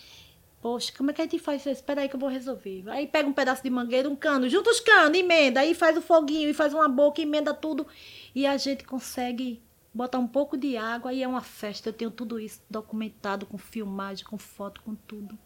Poxa, 0.61 0.91
como 0.95 1.09
é 1.09 1.13
que 1.13 1.21
a 1.21 1.25
gente 1.25 1.39
faz 1.39 1.61
isso? 1.61 1.69
Espera 1.69 2.01
aí 2.01 2.09
que 2.09 2.15
eu 2.15 2.19
vou 2.19 2.29
resolver. 2.29 2.83
Aí 2.87 3.07
pega 3.07 3.27
um 3.27 3.33
pedaço 3.33 3.63
de 3.63 3.69
mangueira, 3.69 4.09
um 4.09 4.15
cano, 4.15 4.47
junta 4.47 4.69
os 4.69 4.79
canos, 4.79 5.17
emenda, 5.17 5.59
aí 5.59 5.73
faz 5.73 5.97
o 5.97 6.01
foguinho 6.01 6.49
e 6.49 6.53
faz 6.53 6.73
uma 6.73 6.87
boca, 6.87 7.21
emenda 7.21 7.53
tudo. 7.53 7.87
E 8.33 8.45
a 8.45 8.57
gente 8.57 8.83
consegue 8.83 9.61
botar 9.93 10.19
um 10.19 10.27
pouco 10.27 10.57
de 10.57 10.77
água 10.77 11.13
e 11.13 11.23
é 11.23 11.27
uma 11.27 11.41
festa. 11.41 11.89
Eu 11.89 11.93
tenho 11.93 12.11
tudo 12.11 12.39
isso 12.39 12.61
documentado 12.69 13.45
com 13.45 13.57
filmagem, 13.57 14.25
com 14.25 14.37
foto, 14.37 14.81
com 14.81 14.95
tudo. 14.95 15.37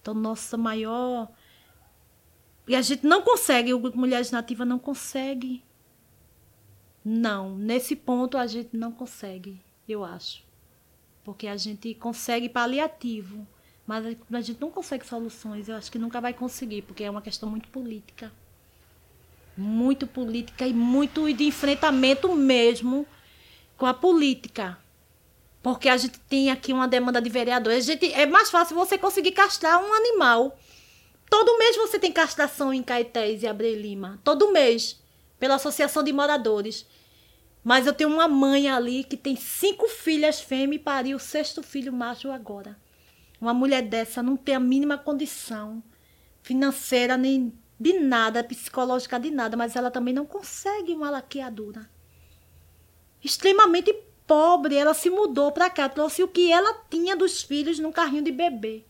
Então, 0.00 0.14
nossa 0.14 0.56
maior. 0.56 1.28
E 2.66 2.74
a 2.74 2.82
gente 2.82 3.06
não 3.06 3.22
consegue, 3.22 3.74
o 3.74 3.78
grupo 3.78 3.98
Mulheres 3.98 4.30
Nativas 4.30 4.66
não 4.66 4.78
consegue 4.78 5.62
não, 7.04 7.56
nesse 7.56 7.96
ponto 7.96 8.36
a 8.36 8.46
gente 8.46 8.76
não 8.76 8.92
consegue, 8.92 9.60
eu 9.88 10.04
acho. 10.04 10.44
Porque 11.24 11.46
a 11.46 11.56
gente 11.56 11.94
consegue 11.94 12.48
paliativo, 12.48 13.46
mas 13.86 14.04
a 14.32 14.40
gente 14.40 14.60
não 14.60 14.70
consegue 14.70 15.06
soluções. 15.06 15.68
Eu 15.68 15.76
acho 15.76 15.90
que 15.90 15.98
nunca 15.98 16.20
vai 16.20 16.34
conseguir, 16.34 16.82
porque 16.82 17.04
é 17.04 17.10
uma 17.10 17.22
questão 17.22 17.48
muito 17.48 17.68
política. 17.68 18.30
Muito 19.56 20.06
política 20.06 20.66
e 20.66 20.74
muito 20.74 21.32
de 21.32 21.44
enfrentamento 21.44 22.34
mesmo 22.34 23.06
com 23.80 23.86
a 23.86 23.94
política. 23.94 24.78
Porque 25.62 25.88
a 25.88 25.96
gente 25.96 26.20
tem 26.20 26.50
aqui 26.50 26.70
uma 26.70 26.86
demanda 26.86 27.20
de 27.20 27.30
vereadores. 27.30 27.88
A 27.88 27.92
gente, 27.92 28.12
é 28.12 28.26
mais 28.26 28.50
fácil 28.50 28.76
você 28.76 28.98
conseguir 28.98 29.32
castrar 29.32 29.82
um 29.82 29.94
animal. 29.94 30.58
Todo 31.30 31.56
mês 31.58 31.76
você 31.76 31.98
tem 31.98 32.12
castração 32.12 32.74
em 32.74 32.82
Caetés 32.82 33.42
e 33.42 33.46
Abreu 33.46 33.74
Lima. 33.74 34.20
Todo 34.22 34.52
mês 34.52 35.00
pela 35.38 35.54
Associação 35.54 36.02
de 36.02 36.12
Moradores. 36.12 36.86
Mas 37.64 37.86
eu 37.86 37.94
tenho 37.94 38.10
uma 38.10 38.28
mãe 38.28 38.68
ali 38.68 39.02
que 39.02 39.16
tem 39.16 39.34
cinco 39.34 39.88
filhas 39.88 40.40
fêmeas 40.40 40.80
e 40.80 40.84
pariu 40.84 41.16
o 41.16 41.20
sexto 41.20 41.62
filho 41.62 41.92
macho 41.92 42.30
agora. 42.30 42.76
Uma 43.40 43.54
mulher 43.54 43.80
dessa 43.80 44.22
não 44.22 44.36
tem 44.36 44.54
a 44.54 44.60
mínima 44.60 44.98
condição 44.98 45.82
financeira 46.42 47.16
nem 47.16 47.50
de 47.78 47.94
nada, 47.98 48.44
psicológica 48.44 49.18
de 49.18 49.30
nada, 49.30 49.56
mas 49.56 49.74
ela 49.74 49.90
também 49.90 50.12
não 50.12 50.26
consegue 50.26 50.92
uma 50.92 51.10
laqueadura. 51.10 51.88
Extremamente 53.22 53.92
pobre, 54.26 54.76
ela 54.76 54.94
se 54.94 55.10
mudou 55.10 55.52
para 55.52 55.68
cá, 55.68 55.88
trouxe 55.88 56.22
o 56.22 56.28
que 56.28 56.52
ela 56.52 56.84
tinha 56.88 57.16
dos 57.16 57.42
filhos 57.42 57.78
num 57.78 57.92
carrinho 57.92 58.22
de 58.22 58.32
bebê. 58.32 58.84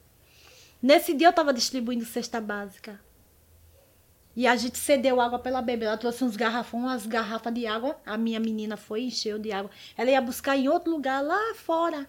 Nesse 0.83 1.13
dia 1.13 1.27
eu 1.27 1.31
estava 1.31 1.53
distribuindo 1.53 2.05
cesta 2.05 2.41
básica. 2.41 3.01
E 4.35 4.47
a 4.47 4.57
gente 4.57 4.79
cedeu 4.79 5.21
água 5.21 5.39
para 5.39 5.51
ela 5.51 5.63
beber. 5.63 5.87
Ela 5.87 5.99
trouxe 5.99 6.25
uns 6.25 6.37
garrafões, 6.37 6.83
umas 6.83 7.07
garrafas 7.07 7.53
de 7.53 7.67
água. 7.67 8.01
A 8.07 8.17
minha 8.17 8.41
menina 8.41 8.77
foi 8.77 9.03
e 9.03 9.07
encheu 9.07 9.39
de 9.39 9.53
água. 9.53 9.71
Ela 9.97 10.11
ia 10.11 10.21
buscar 10.21 10.57
em 10.57 10.69
outro 10.69 10.91
lugar 10.91 11.23
lá 11.23 11.55
fora. 11.55 12.09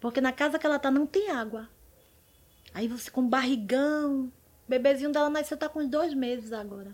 Porque 0.00 0.20
na 0.20 0.32
casa 0.32 0.58
que 0.58 0.66
ela 0.66 0.78
tá 0.78 0.90
não 0.90 1.06
tem 1.06 1.30
água. 1.30 1.68
Aí 2.74 2.88
você 2.88 3.08
com 3.10 3.28
barrigão. 3.28 4.32
O 4.66 4.70
bebezinho 4.70 5.12
dela 5.12 5.30
nasceu 5.30 5.56
tá 5.56 5.68
com 5.68 5.86
dois 5.86 6.12
meses 6.14 6.52
agora. 6.52 6.92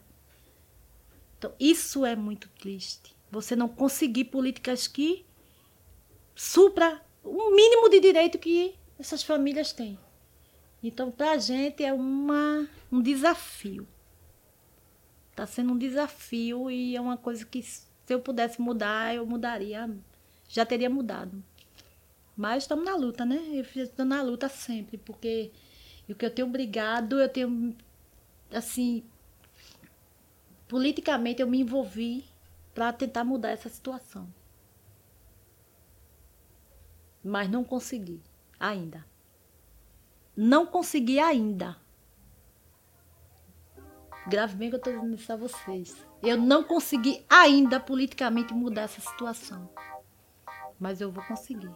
Então, 1.39 1.55
isso 1.59 2.05
é 2.05 2.15
muito 2.15 2.49
triste. 2.51 3.16
Você 3.37 3.55
não 3.55 3.69
conseguir 3.69 4.25
políticas 4.25 4.89
que 4.89 5.27
supra 6.35 7.03
o 7.23 7.55
mínimo 7.55 7.91
de 7.91 8.01
direito 8.01 8.39
que 8.39 8.75
essas 8.99 9.23
famílias 9.23 9.75
têm. 9.75 9.99
Então, 10.83 11.11
para 11.11 11.33
a 11.33 11.39
gente 11.39 11.85
é 11.85 11.93
uma, 11.93 12.67
um 12.91 13.03
desafio. 13.03 13.87
Está 15.31 15.47
sendo 15.47 15.75
um 15.75 15.79
desafio 15.79 16.71
e 16.71 16.97
é 16.97 17.01
uma 17.01 17.19
coisa 17.19 17.45
que 17.45 17.63
se 17.63 17.85
eu 18.09 18.21
pudesse 18.21 18.59
mudar, 18.59 19.15
eu 19.15 19.27
mudaria. 19.27 19.91
Já 20.49 20.65
teria 20.65 20.89
mudado. 20.89 21.45
Mas 22.35 22.63
estamos 22.63 22.87
na 22.87 22.97
luta, 22.97 23.27
né? 23.27 23.39
Eu 23.53 23.83
estou 23.83 24.07
na 24.07 24.23
luta 24.23 24.49
sempre, 24.49 24.97
porque 24.97 25.53
o 26.09 26.15
que 26.15 26.25
eu 26.25 26.31
tenho 26.31 26.49
brigado, 26.49 27.21
eu 27.21 27.29
tenho 27.29 27.77
assim, 28.51 29.05
politicamente 30.69 31.43
eu 31.43 31.47
me 31.47 31.61
envolvi 31.61 32.25
para 32.77 32.93
tentar 32.93 33.25
mudar 33.25 33.53
essa 33.53 33.71
situação. 33.71 34.29
Mas 37.25 37.49
não 37.49 37.65
consegui 37.65 38.23
ainda. 38.61 39.03
Não 40.37 40.67
consegui 40.67 41.19
ainda. 41.19 41.75
Grave 44.29 44.57
bem 44.57 44.69
que 44.69 44.75
eu 44.75 44.79
estou 44.79 44.93
dizendo 44.93 45.15
isso 45.15 45.33
a 45.33 45.37
vocês. 45.37 46.07
Eu 46.23 46.37
não 46.37 46.63
consegui 46.63 47.25
ainda 47.31 47.81
politicamente 47.81 48.53
mudar 48.53 48.83
essa 48.83 49.01
situação. 49.01 49.71
Mas 50.79 51.01
eu 51.01 51.11
vou 51.11 51.25
conseguir. 51.25 51.73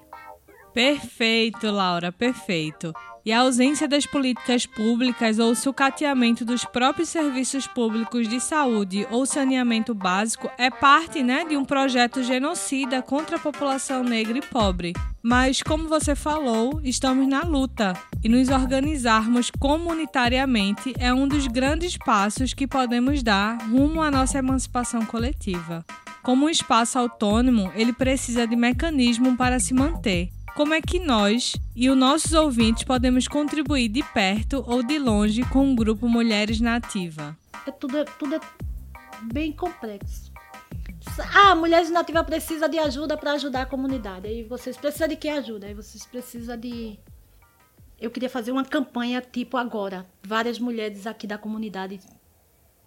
Perfeito, 0.74 1.70
Laura, 1.70 2.12
perfeito. 2.12 2.92
E 3.24 3.32
a 3.32 3.40
ausência 3.40 3.86
das 3.86 4.06
políticas 4.06 4.64
públicas 4.64 5.38
ou 5.38 5.54
sucateamento 5.54 6.44
dos 6.44 6.64
próprios 6.64 7.10
serviços 7.10 7.66
públicos 7.66 8.26
de 8.26 8.40
saúde 8.40 9.06
ou 9.10 9.26
saneamento 9.26 9.94
básico 9.94 10.50
é 10.56 10.70
parte 10.70 11.22
né, 11.22 11.44
de 11.44 11.56
um 11.56 11.64
projeto 11.64 12.22
genocida 12.22 13.02
contra 13.02 13.36
a 13.36 13.40
população 13.40 14.02
negra 14.02 14.38
e 14.38 14.42
pobre. 14.42 14.94
Mas, 15.22 15.62
como 15.62 15.86
você 15.86 16.14
falou, 16.14 16.80
estamos 16.82 17.28
na 17.28 17.42
luta 17.42 17.92
e 18.24 18.28
nos 18.28 18.48
organizarmos 18.48 19.50
comunitariamente 19.50 20.94
é 20.98 21.12
um 21.12 21.28
dos 21.28 21.46
grandes 21.46 21.98
passos 21.98 22.54
que 22.54 22.66
podemos 22.66 23.22
dar 23.22 23.58
rumo 23.68 24.00
à 24.00 24.10
nossa 24.10 24.38
emancipação 24.38 25.04
coletiva. 25.04 25.84
Como 26.22 26.46
um 26.46 26.50
espaço 26.50 26.98
autônomo, 26.98 27.70
ele 27.74 27.92
precisa 27.92 28.46
de 28.46 28.56
mecanismo 28.56 29.36
para 29.36 29.58
se 29.58 29.74
manter 29.74 30.30
como 30.54 30.74
é 30.74 30.80
que 30.80 30.98
nós 30.98 31.54
e 31.74 31.88
os 31.88 31.96
nossos 31.96 32.32
ouvintes 32.32 32.84
podemos 32.84 33.28
contribuir 33.28 33.88
de 33.88 34.02
perto 34.02 34.64
ou 34.66 34.82
de 34.82 34.98
longe 34.98 35.42
com 35.44 35.72
o 35.72 35.74
grupo 35.74 36.08
Mulheres 36.08 36.60
na 36.60 36.76
Ativa? 36.76 37.36
É 37.66 37.70
tudo, 37.70 37.98
é, 37.98 38.04
tudo 38.04 38.34
é 38.34 38.40
bem 39.32 39.52
complexo. 39.52 40.30
Ah, 41.34 41.54
Mulheres 41.54 41.90
na 41.90 42.00
Ativa 42.00 42.22
precisa 42.24 42.68
de 42.68 42.78
ajuda 42.78 43.16
para 43.16 43.32
ajudar 43.32 43.62
a 43.62 43.66
comunidade. 43.66 44.26
Aí 44.26 44.42
vocês 44.42 44.76
precisam 44.76 45.08
de 45.08 45.16
que 45.16 45.28
ajuda? 45.28 45.66
Aí 45.66 45.74
vocês 45.74 46.04
precisam 46.04 46.56
de. 46.56 46.98
Eu 48.00 48.10
queria 48.10 48.30
fazer 48.30 48.50
uma 48.52 48.64
campanha 48.64 49.20
tipo 49.20 49.56
agora. 49.56 50.06
Várias 50.22 50.58
mulheres 50.58 51.06
aqui 51.06 51.26
da 51.26 51.38
comunidade 51.38 52.00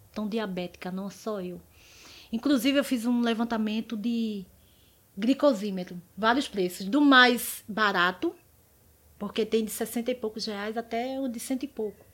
estão 0.07 0.27
diabéticas, 0.27 0.93
não 0.93 1.09
só 1.09 1.41
eu. 1.41 1.59
Inclusive, 2.31 2.79
eu 2.79 2.83
fiz 2.83 3.05
um 3.05 3.21
levantamento 3.21 3.95
de 3.95 4.45
glicosímetro, 5.17 6.01
vários 6.17 6.47
preços, 6.47 6.87
do 6.87 7.01
mais 7.01 7.63
barato, 7.67 8.35
porque 9.17 9.45
tem 9.45 9.63
de 9.63 9.71
60 9.71 10.11
e 10.11 10.15
poucos 10.15 10.45
reais 10.45 10.75
até 10.75 11.19
o 11.19 11.27
de 11.27 11.39
cento 11.39 11.63
e 11.63 11.67
pouco. 11.67 12.05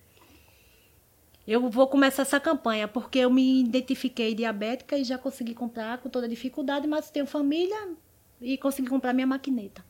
Eu 1.47 1.67
vou 1.69 1.87
começar 1.87 2.21
essa 2.21 2.39
campanha 2.39 2.87
porque 2.87 3.19
eu 3.19 3.31
me 3.31 3.61
identifiquei 3.61 4.35
diabética 4.35 4.97
e 4.97 5.03
já 5.03 5.17
consegui 5.17 5.55
comprar 5.55 5.97
com 5.97 6.07
toda 6.07 6.29
dificuldade, 6.29 6.87
mas 6.87 7.09
tenho 7.09 7.25
família 7.25 7.95
e 8.39 8.57
consegui 8.57 8.87
comprar 8.87 9.13
minha 9.13 9.25
maquineta. 9.25 9.83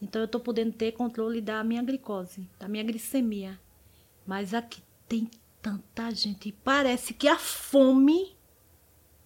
Então 0.00 0.22
eu 0.22 0.26
estou 0.26 0.40
podendo 0.40 0.72
ter 0.72 0.92
controle 0.92 1.40
da 1.40 1.62
minha 1.62 1.82
glicose, 1.82 2.48
da 2.58 2.68
minha 2.68 2.84
glicemia. 2.84 3.60
Mas 4.26 4.54
aqui 4.54 4.82
tem 5.06 5.30
tanta 5.60 6.10
gente. 6.10 6.52
Parece 6.52 7.12
que 7.12 7.28
a 7.28 7.36
fome 7.36 8.34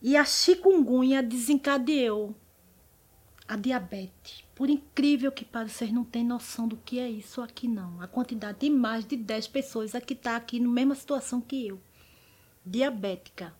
e 0.03 0.17
a 0.17 0.25
chikungunya 0.25 1.23
desencadeou 1.23 2.35
a 3.51 3.57
diabetes. 3.57 4.45
Por 4.55 4.71
incrível 4.71 5.33
que 5.33 5.45
pareça, 5.45 5.79
vocês 5.79 5.93
não 5.93 6.05
têm 6.05 6.25
noção 6.25 6.69
do 6.69 6.77
que 6.77 7.01
é 7.01 7.11
isso 7.11 7.43
aqui 7.43 7.67
não. 7.67 8.01
A 8.01 8.07
quantidade 8.07 8.61
de 8.61 8.71
mais 8.71 9.05
de 9.05 9.17
10 9.17 9.49
pessoas 9.49 9.93
aqui 9.93 10.15
tá 10.15 10.37
aqui 10.37 10.61
na 10.61 10.69
mesma 10.69 10.95
situação 10.95 11.41
que 11.41 11.67
eu. 11.67 11.81
Diabética. 12.65 13.53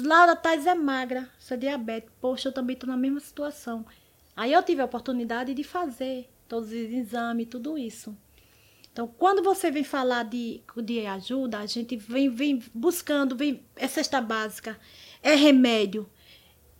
Laura 0.00 0.34
Tais 0.34 0.66
é 0.66 0.74
magra, 0.74 1.30
sou 1.38 1.56
diabética. 1.56 2.12
Poxa, 2.20 2.48
eu 2.48 2.52
também 2.52 2.74
tô 2.74 2.88
na 2.88 2.96
mesma 2.96 3.20
situação. 3.20 3.86
Aí 4.34 4.52
eu 4.52 4.62
tive 4.64 4.82
a 4.82 4.86
oportunidade 4.86 5.54
de 5.54 5.62
fazer 5.62 6.28
todos 6.48 6.70
os 6.70 6.74
exames, 6.74 7.46
tudo 7.48 7.78
isso. 7.78 8.16
Então, 8.92 9.06
quando 9.06 9.44
você 9.44 9.70
vem 9.70 9.84
falar 9.84 10.24
de, 10.24 10.60
de 10.82 11.06
ajuda, 11.06 11.58
a 11.58 11.66
gente 11.66 11.96
vem, 11.96 12.28
vem 12.28 12.60
buscando, 12.74 13.36
vem, 13.36 13.64
é 13.76 13.86
cesta 13.86 14.20
básica, 14.20 14.76
é 15.22 15.36
remédio, 15.36 16.10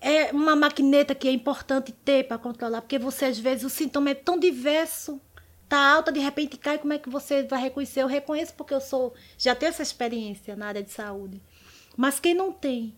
é 0.02 0.32
uma 0.32 0.56
maquineta 0.56 1.14
que 1.14 1.28
é 1.28 1.32
importante 1.32 1.92
ter 1.92 2.26
para 2.26 2.36
controlar, 2.36 2.82
porque 2.82 2.98
você 2.98 3.26
às 3.26 3.38
vezes 3.38 3.64
o 3.64 3.70
sintoma 3.70 4.10
é 4.10 4.14
tão 4.14 4.38
diverso, 4.38 5.20
tá 5.68 5.78
alta, 5.78 6.10
de 6.10 6.18
repente 6.18 6.58
cai, 6.58 6.76
como 6.76 6.92
é 6.92 6.98
que 6.98 7.08
você 7.08 7.44
vai 7.44 7.62
reconhecer? 7.62 8.02
Eu 8.02 8.08
reconheço 8.08 8.52
porque 8.54 8.74
eu 8.74 8.80
sou, 8.80 9.14
já 9.38 9.54
tenho 9.54 9.70
essa 9.70 9.82
experiência 9.82 10.56
na 10.56 10.66
área 10.66 10.82
de 10.82 10.90
saúde. 10.90 11.40
Mas 11.96 12.18
quem 12.18 12.34
não 12.34 12.52
tem, 12.52 12.96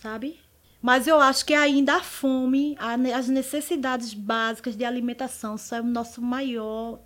sabe? 0.00 0.40
Mas 0.80 1.06
eu 1.06 1.20
acho 1.20 1.44
que 1.44 1.54
ainda 1.54 1.96
a 1.96 2.02
fome, 2.02 2.76
as 2.78 3.28
necessidades 3.28 4.14
básicas 4.14 4.76
de 4.76 4.84
alimentação 4.84 5.56
são 5.56 5.80
o 5.80 5.90
nosso 5.90 6.20
maior 6.22 7.00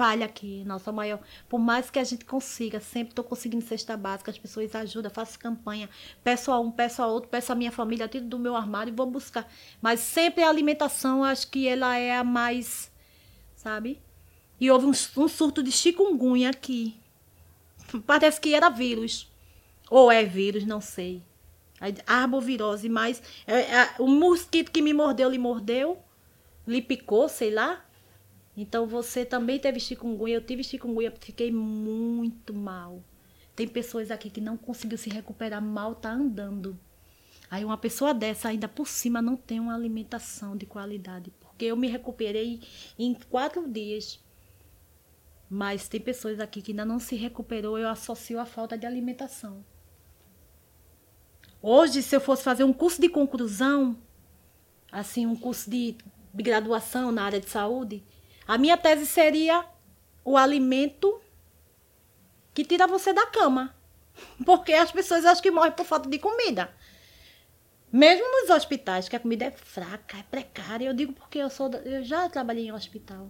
falha 0.00 0.24
aqui, 0.24 0.64
nossa 0.64 0.90
maior. 0.90 1.20
Por 1.46 1.58
mais 1.60 1.90
que 1.90 1.98
a 1.98 2.04
gente 2.04 2.24
consiga, 2.24 2.80
sempre 2.80 3.10
estou 3.10 3.22
conseguindo 3.22 3.62
cesta 3.62 3.98
básica, 3.98 4.30
as 4.30 4.38
pessoas 4.38 4.74
ajudam, 4.74 5.10
faço 5.10 5.38
campanha, 5.38 5.90
peço 6.24 6.50
a 6.50 6.58
um, 6.58 6.70
peço 6.70 7.02
a 7.02 7.06
outro, 7.06 7.28
peço 7.28 7.52
a 7.52 7.54
minha 7.54 7.70
família, 7.70 8.08
tiro 8.08 8.24
do 8.24 8.38
meu 8.38 8.56
armário 8.56 8.90
e 8.90 8.96
vou 8.96 9.04
buscar. 9.04 9.46
Mas 9.78 10.00
sempre 10.00 10.42
a 10.42 10.48
alimentação, 10.48 11.22
acho 11.22 11.50
que 11.50 11.68
ela 11.68 11.98
é 11.98 12.16
a 12.16 12.24
mais, 12.24 12.90
sabe? 13.54 14.00
E 14.58 14.70
houve 14.70 14.86
um, 14.86 15.22
um 15.22 15.28
surto 15.28 15.62
de 15.62 15.70
chikungunya 15.70 16.48
aqui. 16.48 16.98
Parece 18.06 18.40
que 18.40 18.54
era 18.54 18.70
vírus. 18.70 19.30
Ou 19.90 20.10
é 20.10 20.24
vírus, 20.24 20.64
não 20.64 20.80
sei. 20.80 21.22
Arbovirose, 22.06 22.88
mas 22.88 23.22
é, 23.46 23.60
é, 23.60 23.90
o 23.98 24.06
mosquito 24.06 24.70
que 24.70 24.80
me 24.80 24.94
mordeu, 24.94 25.28
lhe 25.28 25.36
mordeu, 25.36 25.98
lhe 26.66 26.80
picou, 26.80 27.28
sei 27.28 27.50
lá. 27.50 27.84
Então 28.60 28.86
você 28.86 29.24
também 29.24 29.58
teve 29.58 29.80
chikungunya, 29.80 30.34
eu 30.34 30.44
tive 30.44 30.62
chikungunya, 30.62 31.10
fiquei 31.18 31.50
muito 31.50 32.52
mal. 32.52 33.02
Tem 33.56 33.66
pessoas 33.66 34.10
aqui 34.10 34.28
que 34.28 34.38
não 34.38 34.54
conseguiu 34.54 34.98
se 34.98 35.08
recuperar 35.08 35.62
mal, 35.62 35.94
tá 35.94 36.12
andando. 36.12 36.78
Aí 37.50 37.64
uma 37.64 37.78
pessoa 37.78 38.12
dessa 38.12 38.48
ainda 38.50 38.68
por 38.68 38.86
cima 38.86 39.22
não 39.22 39.34
tem 39.34 39.58
uma 39.58 39.74
alimentação 39.74 40.54
de 40.54 40.66
qualidade, 40.66 41.32
porque 41.40 41.64
eu 41.64 41.76
me 41.76 41.88
recuperei 41.88 42.60
em 42.98 43.14
quatro 43.14 43.66
dias. 43.66 44.22
Mas 45.48 45.88
tem 45.88 45.98
pessoas 45.98 46.38
aqui 46.38 46.60
que 46.60 46.72
ainda 46.72 46.84
não 46.84 46.98
se 46.98 47.16
recuperou, 47.16 47.78
eu 47.78 47.88
associo 47.88 48.38
a 48.38 48.44
falta 48.44 48.76
de 48.76 48.84
alimentação. 48.84 49.64
Hoje, 51.62 52.02
se 52.02 52.14
eu 52.14 52.20
fosse 52.20 52.42
fazer 52.42 52.64
um 52.64 52.74
curso 52.74 53.00
de 53.00 53.08
conclusão, 53.08 53.96
assim, 54.92 55.24
um 55.24 55.34
curso 55.34 55.70
de 55.70 55.96
graduação 56.34 57.10
na 57.10 57.24
área 57.24 57.40
de 57.40 57.48
saúde, 57.48 58.04
a 58.46 58.58
minha 58.58 58.76
tese 58.76 59.06
seria 59.06 59.64
o 60.24 60.36
alimento 60.36 61.20
que 62.52 62.64
tira 62.64 62.86
você 62.86 63.12
da 63.12 63.26
cama. 63.26 63.74
Porque 64.44 64.72
as 64.72 64.90
pessoas 64.90 65.24
acham 65.24 65.42
que 65.42 65.50
morrem 65.50 65.72
por 65.72 65.86
falta 65.86 66.08
de 66.08 66.18
comida. 66.18 66.74
Mesmo 67.92 68.24
nos 68.24 68.50
hospitais, 68.50 69.08
que 69.08 69.16
a 69.16 69.20
comida 69.20 69.46
é 69.46 69.50
fraca, 69.50 70.18
é 70.18 70.22
precária. 70.22 70.86
Eu 70.86 70.94
digo 70.94 71.12
porque 71.12 71.38
eu 71.38 71.50
sou, 71.50 71.68
eu 71.84 72.04
já 72.04 72.28
trabalhei 72.28 72.66
em 72.68 72.72
hospital. 72.72 73.28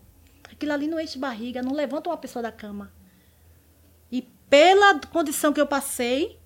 Aquilo 0.52 0.72
ali 0.72 0.86
não 0.86 1.00
enche 1.00 1.18
barriga, 1.18 1.62
não 1.62 1.72
levanta 1.72 2.10
uma 2.10 2.16
pessoa 2.18 2.42
da 2.42 2.52
cama. 2.52 2.92
E 4.12 4.20
pela 4.50 5.00
condição 5.00 5.50
que 5.50 5.60
eu 5.60 5.66
passei, 5.66 6.38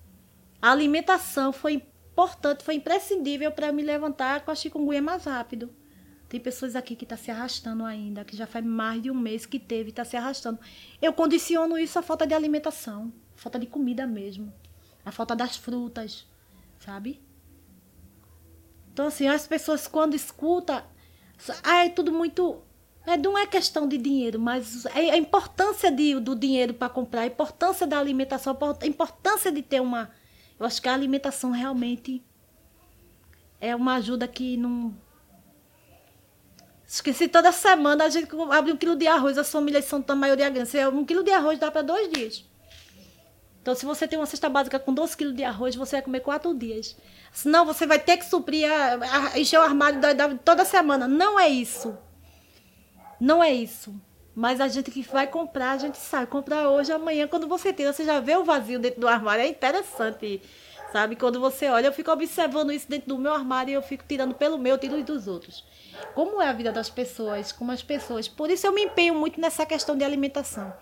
a 0.61 0.71
alimentação 0.71 1.51
foi 1.51 1.73
importante, 1.73 2.63
foi 2.63 2.75
imprescindível 2.75 3.51
para 3.51 3.71
me 3.73 3.83
levantar 3.83 4.45
com 4.45 4.51
a 4.51 4.55
chikungunya 4.55 5.01
mais 5.01 5.25
rápido. 5.25 5.69
Tem 6.27 6.39
pessoas 6.39 6.75
aqui 6.75 6.95
que 6.95 7.05
estão 7.05 7.17
tá 7.17 7.23
se 7.23 7.29
arrastando 7.29 7.85
ainda, 7.85 8.25
que 8.25 8.35
já 8.35 8.47
faz 8.47 8.65
mais 8.65 9.01
de 9.01 9.11
um 9.11 9.15
mês 9.15 9.45
que 9.45 9.59
teve 9.59 9.89
e 9.89 9.91
está 9.91 10.03
se 10.03 10.17
arrastando. 10.17 10.59
Eu 11.01 11.13
condiciono 11.13 11.77
isso 11.77 11.99
à 11.99 12.01
falta 12.01 12.25
de 12.25 12.33
alimentação, 12.33 13.13
falta 13.35 13.59
de 13.59 13.67
comida 13.67 14.07
mesmo, 14.07 14.51
a 15.05 15.11
falta 15.11 15.35
das 15.35 15.55
frutas, 15.55 16.25
sabe? 16.79 17.21
Então, 18.91 19.07
assim, 19.07 19.27
as 19.27 19.45
pessoas 19.45 19.87
quando 19.87 20.15
escutam, 20.15 20.81
ah, 21.63 21.85
é 21.85 21.89
tudo 21.89 22.11
muito. 22.11 22.61
É, 23.05 23.15
não 23.15 23.37
é 23.37 23.45
questão 23.45 23.87
de 23.87 23.97
dinheiro, 23.99 24.39
mas 24.39 24.85
é 24.87 25.11
a 25.11 25.17
importância 25.17 25.91
de, 25.91 26.19
do 26.19 26.35
dinheiro 26.35 26.73
para 26.73 26.89
comprar, 26.89 27.21
a 27.21 27.27
importância 27.27 27.85
da 27.85 27.99
alimentação, 27.99 28.57
a 28.81 28.87
importância 28.87 29.51
de 29.51 29.61
ter 29.61 29.79
uma. 29.79 30.09
Eu 30.59 30.65
acho 30.65 30.81
que 30.81 30.87
a 30.87 30.93
alimentação 30.93 31.51
realmente 31.51 32.23
é 33.61 33.75
uma 33.75 33.95
ajuda 33.95 34.27
que 34.27 34.57
não 34.57 34.95
Esqueci 36.95 37.27
toda 37.27 37.51
semana 37.51 38.05
a 38.05 38.09
gente 38.09 38.29
abre 38.51 38.71
um 38.71 38.77
quilo 38.77 38.95
de 38.95 39.05
arroz, 39.05 39.37
as 39.37 39.51
famílias 39.51 39.83
são 39.83 39.99
da 39.99 40.15
maioria 40.15 40.49
grande. 40.49 40.77
Um 40.93 41.03
quilo 41.03 41.23
de 41.23 41.31
arroz 41.31 41.59
dá 41.59 41.69
para 41.69 41.81
dois 41.81 42.09
dias. 42.09 42.45
Então, 43.61 43.75
se 43.75 43.85
você 43.85 44.07
tem 44.07 44.17
uma 44.17 44.25
cesta 44.25 44.47
básica 44.47 44.79
com 44.79 44.93
12 44.93 45.17
quilos 45.17 45.35
de 45.35 45.43
arroz, 45.43 45.75
você 45.75 45.97
vai 45.97 46.03
comer 46.03 46.19
quatro 46.21 46.53
dias. 46.53 46.95
Senão, 47.33 47.65
você 47.65 47.85
vai 47.85 47.99
ter 47.99 48.15
que 48.15 48.23
suprir, 48.23 48.71
a, 48.71 49.33
a, 49.33 49.37
encher 49.37 49.59
o 49.59 49.61
armário 49.63 49.99
da, 49.99 50.13
da, 50.13 50.35
toda 50.35 50.63
semana. 50.63 51.05
Não 51.05 51.37
é 51.37 51.49
isso. 51.49 51.97
Não 53.19 53.43
é 53.43 53.51
isso. 53.51 53.93
Mas 54.33 54.61
a 54.61 54.69
gente 54.69 54.89
que 54.89 55.01
vai 55.01 55.27
comprar, 55.27 55.71
a 55.71 55.77
gente 55.77 55.97
sabe. 55.97 56.27
Comprar 56.27 56.69
hoje, 56.69 56.93
amanhã, 56.93 57.27
quando 57.27 57.45
você 57.45 57.73
tira, 57.73 57.91
você 57.91 58.05
já 58.05 58.21
vê 58.21 58.37
o 58.37 58.45
vazio 58.45 58.79
dentro 58.79 59.01
do 59.01 59.07
armário. 59.09 59.43
É 59.43 59.47
interessante, 59.49 60.41
sabe? 60.95 61.17
Quando 61.17 61.41
você 61.41 61.67
olha, 61.67 61.87
eu 61.87 61.91
fico 61.91 62.09
observando 62.09 62.71
isso 62.71 62.89
dentro 62.89 63.09
do 63.09 63.17
meu 63.17 63.33
armário 63.33 63.71
e 63.71 63.73
eu 63.73 63.81
fico 63.81 64.05
tirando 64.07 64.33
pelo 64.33 64.57
meu, 64.57 64.77
tiro 64.77 65.03
dos 65.03 65.27
outros 65.27 65.65
como 66.13 66.41
é 66.41 66.47
a 66.47 66.53
vida 66.53 66.71
das 66.71 66.89
pessoas, 66.89 67.51
como 67.51 67.71
as 67.71 67.83
pessoas. 67.83 68.27
Por 68.27 68.49
isso 68.49 68.65
eu 68.65 68.71
me 68.71 68.83
empenho 68.83 69.15
muito 69.15 69.39
nessa 69.39 69.65
questão 69.65 69.97
de 69.97 70.03
alimentação. 70.03 70.73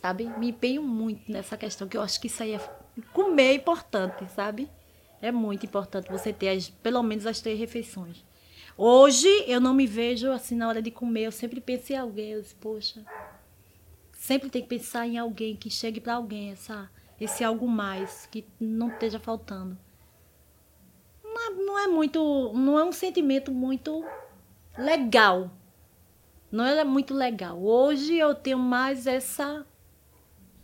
Sabe? 0.00 0.26
Me 0.38 0.50
empenho 0.50 0.82
muito 0.82 1.30
nessa 1.30 1.56
questão, 1.56 1.88
que 1.88 1.96
eu 1.96 2.02
acho 2.02 2.20
que 2.20 2.26
isso 2.26 2.42
aí 2.42 2.52
é 2.52 2.60
comer 3.12 3.42
é 3.44 3.54
importante, 3.54 4.30
sabe? 4.30 4.70
É 5.20 5.32
muito 5.32 5.64
importante 5.64 6.10
você 6.10 6.32
ter 6.32 6.50
as, 6.50 6.68
pelo 6.68 7.02
menos 7.02 7.26
as 7.26 7.40
três 7.40 7.58
refeições. 7.58 8.22
Hoje 8.76 9.28
eu 9.46 9.60
não 9.60 9.72
me 9.72 9.86
vejo 9.86 10.30
assim 10.30 10.54
na 10.54 10.68
hora 10.68 10.82
de 10.82 10.90
comer, 10.90 11.24
eu 11.24 11.32
sempre 11.32 11.60
penso 11.60 11.92
em 11.92 11.96
alguém, 11.96 12.32
eu 12.32 12.42
disse, 12.42 12.54
poxa, 12.56 13.02
sempre 14.12 14.50
tem 14.50 14.60
que 14.60 14.68
pensar 14.68 15.06
em 15.06 15.16
alguém 15.16 15.56
que 15.56 15.70
chegue 15.70 16.00
para 16.00 16.14
alguém 16.14 16.50
essa 16.50 16.90
esse 17.20 17.44
algo 17.44 17.68
mais 17.68 18.26
que 18.26 18.46
não 18.60 18.88
esteja 18.88 19.18
faltando 19.18 19.78
não 21.34 21.40
é, 21.40 21.50
não 21.50 21.78
é 21.78 21.86
muito. 21.88 22.52
Não 22.54 22.78
é 22.78 22.84
um 22.84 22.92
sentimento 22.92 23.50
muito 23.50 24.04
legal. 24.78 25.50
Não 26.50 26.64
é 26.64 26.84
muito 26.84 27.12
legal. 27.12 27.60
Hoje 27.60 28.16
eu 28.16 28.34
tenho 28.34 28.58
mais 28.58 29.06
essa 29.06 29.66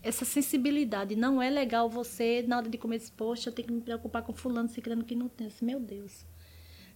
essa 0.02 0.24
sensibilidade. 0.24 1.16
Não 1.16 1.42
é 1.42 1.50
legal 1.50 1.90
você, 1.90 2.42
na 2.46 2.58
hora 2.58 2.68
de 2.68 2.78
comer 2.78 2.96
esse 2.96 3.12
poxa, 3.12 3.50
eu 3.50 3.52
tenho 3.52 3.68
que 3.68 3.74
me 3.74 3.82
preocupar 3.82 4.22
com 4.22 4.32
fulano, 4.32 4.68
crendo 4.68 5.04
que 5.04 5.14
não 5.14 5.28
tem. 5.28 5.48
Meu 5.60 5.80
Deus. 5.80 6.24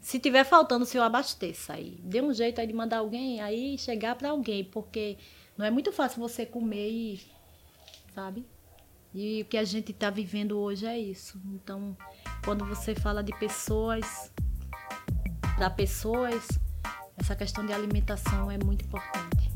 Se 0.00 0.18
tiver 0.18 0.44
faltando, 0.44 0.86
se 0.86 0.96
eu 0.96 1.02
abasteça 1.02 1.74
aí. 1.74 1.98
Dê 2.02 2.22
um 2.22 2.32
jeito 2.32 2.60
aí 2.60 2.66
de 2.66 2.72
mandar 2.72 2.98
alguém, 2.98 3.40
aí 3.40 3.76
chegar 3.78 4.14
para 4.14 4.30
alguém, 4.30 4.64
porque 4.64 5.18
não 5.56 5.64
é 5.66 5.70
muito 5.70 5.92
fácil 5.92 6.20
você 6.20 6.46
comer 6.46 6.90
e, 6.90 7.20
sabe? 8.14 8.46
E 9.16 9.42
o 9.42 9.44
que 9.44 9.56
a 9.56 9.62
gente 9.62 9.92
está 9.92 10.10
vivendo 10.10 10.58
hoje 10.58 10.86
é 10.86 10.98
isso. 10.98 11.40
Então, 11.46 11.96
quando 12.44 12.64
você 12.66 12.96
fala 12.96 13.22
de 13.22 13.32
pessoas, 13.38 14.32
para 15.54 15.70
pessoas, 15.70 16.48
essa 17.16 17.36
questão 17.36 17.64
de 17.64 17.72
alimentação 17.72 18.50
é 18.50 18.58
muito 18.58 18.84
importante. 18.84 19.52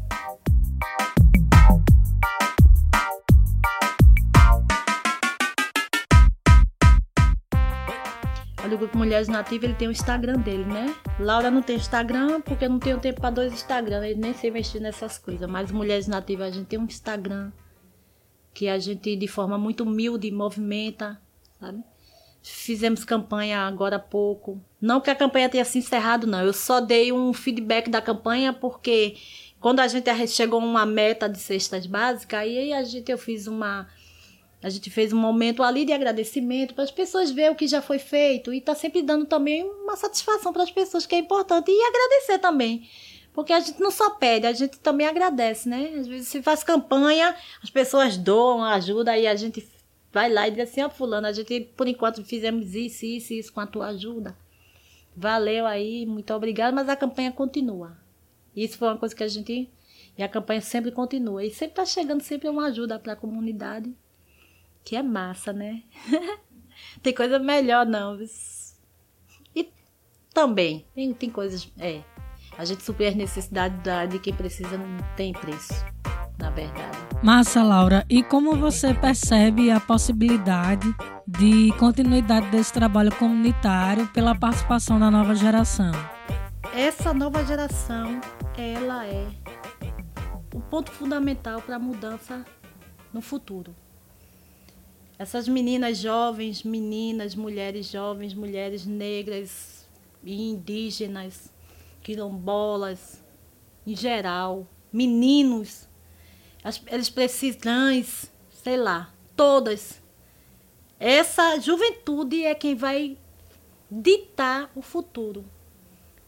Olha, 8.63 8.75
o 8.77 8.79
Grupo 8.79 8.97
Mulheres 8.97 9.27
Nativas 9.27 9.71
ele 9.71 9.75
tem 9.75 9.89
o 9.89 9.91
Instagram 9.91 10.39
dele, 10.39 10.67
né? 10.67 10.95
Laura 11.19 11.51
não 11.51 11.63
tem 11.63 11.75
Instagram 11.75 12.41
porque 12.43 12.67
eu 12.67 12.71
não 12.71 12.79
tenho 12.79 13.01
tempo 13.01 13.21
para 13.21 13.31
dois 13.31 13.53
Instagram, 13.53 14.07
ele 14.07 14.21
nem 14.21 14.35
sei 14.35 14.53
mexer 14.53 14.79
nessas 14.79 15.19
coisas. 15.19 15.51
Mas 15.51 15.73
Mulheres 15.73 16.07
Nativas 16.07 16.47
a 16.47 16.57
gente 16.57 16.67
tem 16.69 16.79
um 16.79 16.85
Instagram 16.85 17.51
que 18.59 18.67
a 18.67 18.77
gente 18.77 19.15
de 19.15 19.29
forma 19.29 19.57
muito 19.57 19.85
humilde 19.85 20.29
movimenta, 20.33 21.17
sabe? 21.61 21.81
Fizemos 22.43 23.05
campanha 23.05 23.61
agora 23.61 23.95
há 23.95 24.01
pouco. 24.01 24.61
Não 24.81 25.01
que 25.01 25.11
a 25.11 25.15
campanha 25.15 25.49
tenha 25.49 25.65
se 25.65 25.79
encerrado, 25.79 26.27
não. 26.27 26.43
Eu 26.43 26.53
só 26.53 26.81
dei 26.81 27.13
um 27.13 27.33
feedback 27.33 27.89
da 27.89 28.03
campanha 28.03 28.53
porque 28.53 29.17
quando 29.61 29.79
a 29.79 29.87
gente 29.87 30.11
chegou 30.27 30.61
a 30.61 30.65
uma 30.65 30.85
meta 30.85 31.29
de 31.29 31.39
cestas 31.39 31.87
básicas, 31.87 32.41
aí 32.41 32.73
a 32.73 32.83
gente 32.83 33.13
eu 33.13 33.17
fiz 33.17 33.47
uma 33.47 33.87
a 34.61 34.69
gente 34.69 34.91
fez 34.91 35.13
um 35.13 35.19
momento 35.19 35.63
ali 35.63 35.85
de 35.85 35.93
agradecimento 35.93 36.75
para 36.75 36.83
as 36.83 36.91
pessoas 36.91 37.31
ver 37.31 37.53
o 37.53 37.55
que 37.55 37.69
já 37.69 37.81
foi 37.81 38.01
feito 38.01 38.53
e 38.53 38.61
tá 38.61 38.75
sempre 38.75 39.03
dando 39.03 39.25
também 39.25 39.63
uma 39.63 39.95
satisfação 39.95 40.53
para 40.53 40.65
as 40.65 40.71
pessoas 40.73 41.07
que 41.07 41.15
é 41.15 41.19
importante 41.19 41.71
e 41.71 41.81
agradecer 41.81 42.41
também 42.41 42.89
porque 43.39 43.53
a 43.53 43.61
gente 43.61 43.81
não 43.81 43.93
só 43.93 44.11
pede, 44.11 44.49
a 44.49 44.53
gente 44.53 44.81
também 44.81 45.07
agradece, 45.07 45.69
né? 45.69 45.95
Às 45.97 46.09
vezes 46.09 46.27
se 46.27 46.43
faz 46.43 46.65
campanha, 46.65 47.37
as 47.63 47.71
pessoas 47.71 48.17
doam, 48.17 48.65
ajudam, 48.65 49.15
aí 49.15 49.29
a 49.29 49.37
gente 49.37 49.65
vai 50.13 50.29
lá 50.29 50.49
e 50.49 50.51
diz 50.51 50.69
assim, 50.69 50.83
ó, 50.83 50.89
oh, 50.89 50.91
fulano, 50.91 51.29
a 51.29 51.33
gente 51.33 51.61
por 51.77 51.87
enquanto 51.87 52.25
fizemos 52.25 52.75
isso, 52.75 53.07
isso, 53.07 53.33
isso 53.33 53.53
com 53.53 53.61
a 53.61 53.67
tua 53.69 53.91
ajuda. 53.91 54.37
Valeu 55.17 55.67
aí, 55.67 56.05
muito 56.05 56.35
obrigado, 56.35 56.75
mas 56.75 56.89
a 56.89 56.97
campanha 56.97 57.31
continua. 57.31 57.97
Isso 58.57 58.77
foi 58.77 58.89
uma 58.89 58.99
coisa 58.99 59.15
que 59.15 59.23
a 59.23 59.29
gente. 59.29 59.71
E 60.19 60.23
a 60.25 60.29
campanha 60.29 60.61
sempre 60.61 60.91
continua. 60.91 61.45
E 61.45 61.51
sempre 61.53 61.77
tá 61.77 61.87
chegando 61.87 62.23
sempre 62.23 62.49
uma 62.49 62.67
ajuda 62.67 62.99
para 62.99 63.13
a 63.13 63.17
comunidade. 63.17 63.95
Que 64.83 64.97
é 64.97 65.03
massa, 65.03 65.53
né? 65.53 65.85
tem 67.05 67.15
coisa 67.15 67.39
melhor, 67.39 67.87
não. 67.87 68.19
E 69.55 69.73
também, 70.35 70.85
tem, 70.93 71.15
tem 71.15 71.31
coisas. 71.31 71.71
É, 71.79 72.03
A 72.59 72.65
gente 72.65 72.83
suprir 72.83 73.09
as 73.09 73.15
necessidades 73.15 73.81
de 74.11 74.19
quem 74.19 74.35
precisa 74.35 74.77
não 74.77 74.99
tem 75.17 75.33
preço, 75.33 75.73
na 76.37 76.51
verdade. 76.51 76.99
Massa, 77.23 77.63
Laura. 77.63 78.05
E 78.11 78.21
como 78.21 78.57
você 78.57 78.93
percebe 78.93 79.71
a 79.71 79.79
possibilidade 79.79 80.93
de 81.25 81.73
continuidade 81.79 82.51
desse 82.51 82.73
trabalho 82.73 83.15
comunitário 83.15 84.09
pela 84.09 84.35
participação 84.35 84.99
da 84.99 85.09
nova 85.09 85.37
geração? 85.37 85.93
Essa 86.75 87.15
nova 87.15 87.45
geração, 87.45 88.21
ela 88.57 89.07
é 89.07 89.29
o 90.53 90.61
ponto 90.61 90.91
fundamental 90.91 91.63
para 91.63 91.77
a 91.77 91.79
mudança 91.79 92.45
no 93.13 93.21
futuro. 93.21 93.73
Essas 95.17 95.47
meninas 95.47 95.99
jovens, 95.99 96.65
meninas, 96.65 97.37
mulheres 97.37 97.89
jovens, 97.89 98.35
mulheres 98.35 98.85
negras 98.85 99.89
e 100.25 100.51
indígenas, 100.51 101.57
quilombolas, 102.09 103.23
em 103.87 103.95
geral, 103.95 104.67
meninos, 104.91 105.87
eles 106.87 107.11
precisam, 107.11 108.03
sei 108.51 108.79
lá, 108.79 109.13
todas. 109.37 110.01
Essa 110.99 111.61
juventude 111.61 112.45
é 112.45 112.55
quem 112.55 112.75
vai 112.75 113.19
ditar 113.91 114.71
o 114.75 114.81
futuro. 114.81 115.45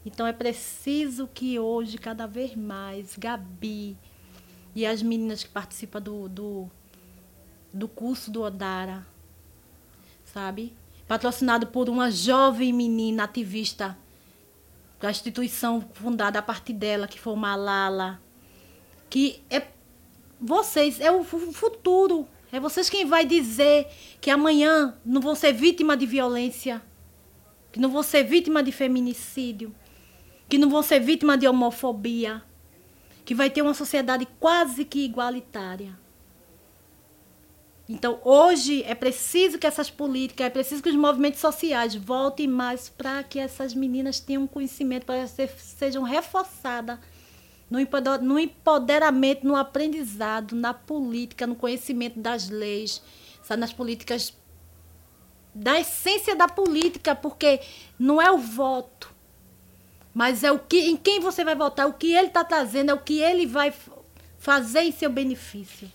Então 0.05 0.27
é 0.27 0.35
preciso 0.35 1.27
que 1.27 1.59
hoje, 1.59 1.97
cada 1.97 2.27
vez 2.27 2.55
mais, 2.55 3.17
Gabi 3.17 3.97
e 4.75 4.85
as 4.85 5.03
meninas 5.03 5.43
que 5.43 5.49
participam 5.49 6.03
do, 6.03 6.29
do, 6.29 6.71
do 7.73 7.89
curso 7.89 8.31
do 8.31 8.43
Odara, 8.43 9.07
sabe? 10.27 10.75
Patrocinado 11.09 11.69
por 11.69 11.89
uma 11.89 12.11
jovem 12.11 12.71
menina 12.71 13.25
ativista 13.25 13.97
da 15.01 15.11
instituição 15.11 15.81
fundada 15.95 16.39
a 16.39 16.43
partir 16.43 16.75
dela, 16.75 17.09
que 17.09 17.19
foi 17.19 17.35
Malala, 17.35 18.21
que 19.09 19.43
é 19.51 19.67
vocês, 20.41 21.01
é 21.01 21.11
o 21.11 21.25
futuro. 21.25 22.29
É 22.53 22.59
vocês 22.59 22.91
quem 22.91 23.07
vai 23.07 23.25
dizer 23.25 23.87
que 24.21 24.31
amanhã 24.31 24.95
não 25.05 25.21
vão 25.21 25.35
ser 25.35 25.53
vítima 25.53 25.97
de 25.97 26.05
violência, 26.05 26.83
que 27.71 27.79
não 27.79 27.89
vão 27.89 28.03
ser 28.03 28.25
vítima 28.25 28.63
de 28.63 28.73
feminicídio, 28.73 29.75
que 30.49 30.59
não 30.59 30.69
vão 30.69 30.83
ser 30.83 30.99
vítima 30.99 31.39
de 31.39 31.47
homofobia, 31.47 32.43
que 33.25 33.35
vai 33.35 33.49
ter 33.49 33.63
uma 33.63 33.75
sociedade 33.75 34.27
quase 34.41 34.85
que 34.85 35.05
igualitária. 35.05 35.97
Então, 37.93 38.21
hoje 38.25 38.85
é 38.85 38.95
preciso 38.95 39.59
que 39.59 39.67
essas 39.67 39.91
políticas, 39.91 40.47
é 40.47 40.51
preciso 40.51 40.81
que 40.81 40.89
os 40.89 40.95
movimentos 40.95 41.41
sociais 41.41 41.93
voltem 41.93 42.47
mais 42.47 42.89
para 42.89 43.21
que 43.25 43.37
essas 43.37 43.75
meninas 43.75 44.21
tenham 44.21 44.47
conhecimento, 44.47 45.05
para 45.05 45.27
que 45.27 45.49
sejam 45.59 46.05
reforçadas 46.05 47.01
no 47.69 47.81
empoderamento, 48.39 49.45
no 49.45 49.57
aprendizado, 49.57 50.55
na 50.55 50.73
política, 50.73 51.49
no 51.49 51.57
conhecimento 51.57 52.21
das 52.21 52.49
leis, 52.49 53.03
sabe, 53.43 53.61
nas 53.61 53.73
políticas, 53.73 54.37
da 55.53 55.81
essência 55.81 56.37
da 56.37 56.47
política, 56.47 57.17
porque 57.17 57.61
não 57.99 58.23
é 58.23 58.31
o 58.31 58.39
voto, 58.39 59.13
mas 60.15 60.45
é 60.45 60.53
o 60.53 60.61
que, 60.61 60.79
em 60.79 60.97
quem 60.97 61.19
você 61.19 61.43
vai 61.43 61.57
votar, 61.57 61.89
o 61.89 61.95
que 61.95 62.15
ele 62.15 62.29
está 62.29 62.45
trazendo, 62.45 62.93
é 62.93 62.95
o 62.95 63.01
que 63.01 63.19
ele 63.21 63.47
vai 63.47 63.75
fazer 64.39 64.83
em 64.83 64.93
seu 64.93 65.11
benefício. 65.11 65.91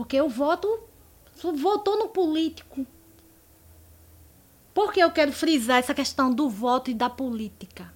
Porque 0.00 0.16
eu 0.16 0.30
voto, 0.30 0.80
votou 1.58 1.98
no 1.98 2.08
político. 2.08 2.86
Por 4.72 4.94
que 4.94 5.00
eu 5.00 5.10
quero 5.10 5.30
frisar 5.30 5.76
essa 5.76 5.92
questão 5.92 6.32
do 6.32 6.48
voto 6.48 6.90
e 6.90 6.94
da 6.94 7.10
política? 7.10 7.92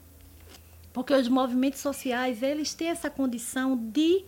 Porque 0.93 1.15
os 1.15 1.29
movimentos 1.29 1.81
sociais, 1.81 2.43
eles 2.43 2.75
têm 2.75 2.89
essa 2.89 3.09
condição 3.09 3.75
de 3.75 4.23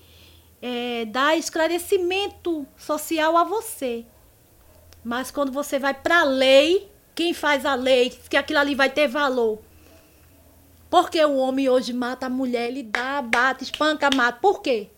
é, 0.62 1.04
dar 1.04 1.36
esclarecimento 1.36 2.66
social 2.78 3.36
a 3.36 3.44
você. 3.44 4.06
Mas 5.04 5.30
quando 5.30 5.52
você 5.52 5.78
vai 5.78 5.92
para 5.92 6.20
a 6.20 6.24
lei, 6.24 6.90
quem 7.14 7.34
faz 7.34 7.66
a 7.66 7.74
lei, 7.74 8.08
que 8.08 8.38
aquilo 8.38 8.58
ali 8.58 8.74
vai 8.74 8.88
ter 8.88 9.06
valor. 9.06 9.58
Porque 10.88 11.22
o 11.22 11.36
homem 11.36 11.68
hoje 11.68 11.92
mata 11.92 12.24
a 12.24 12.30
mulher, 12.30 12.68
ele 12.68 12.82
dá, 12.82 13.20
bate, 13.20 13.64
espanca, 13.64 14.08
mata. 14.16 14.38
Por 14.40 14.62
quê? 14.62 14.88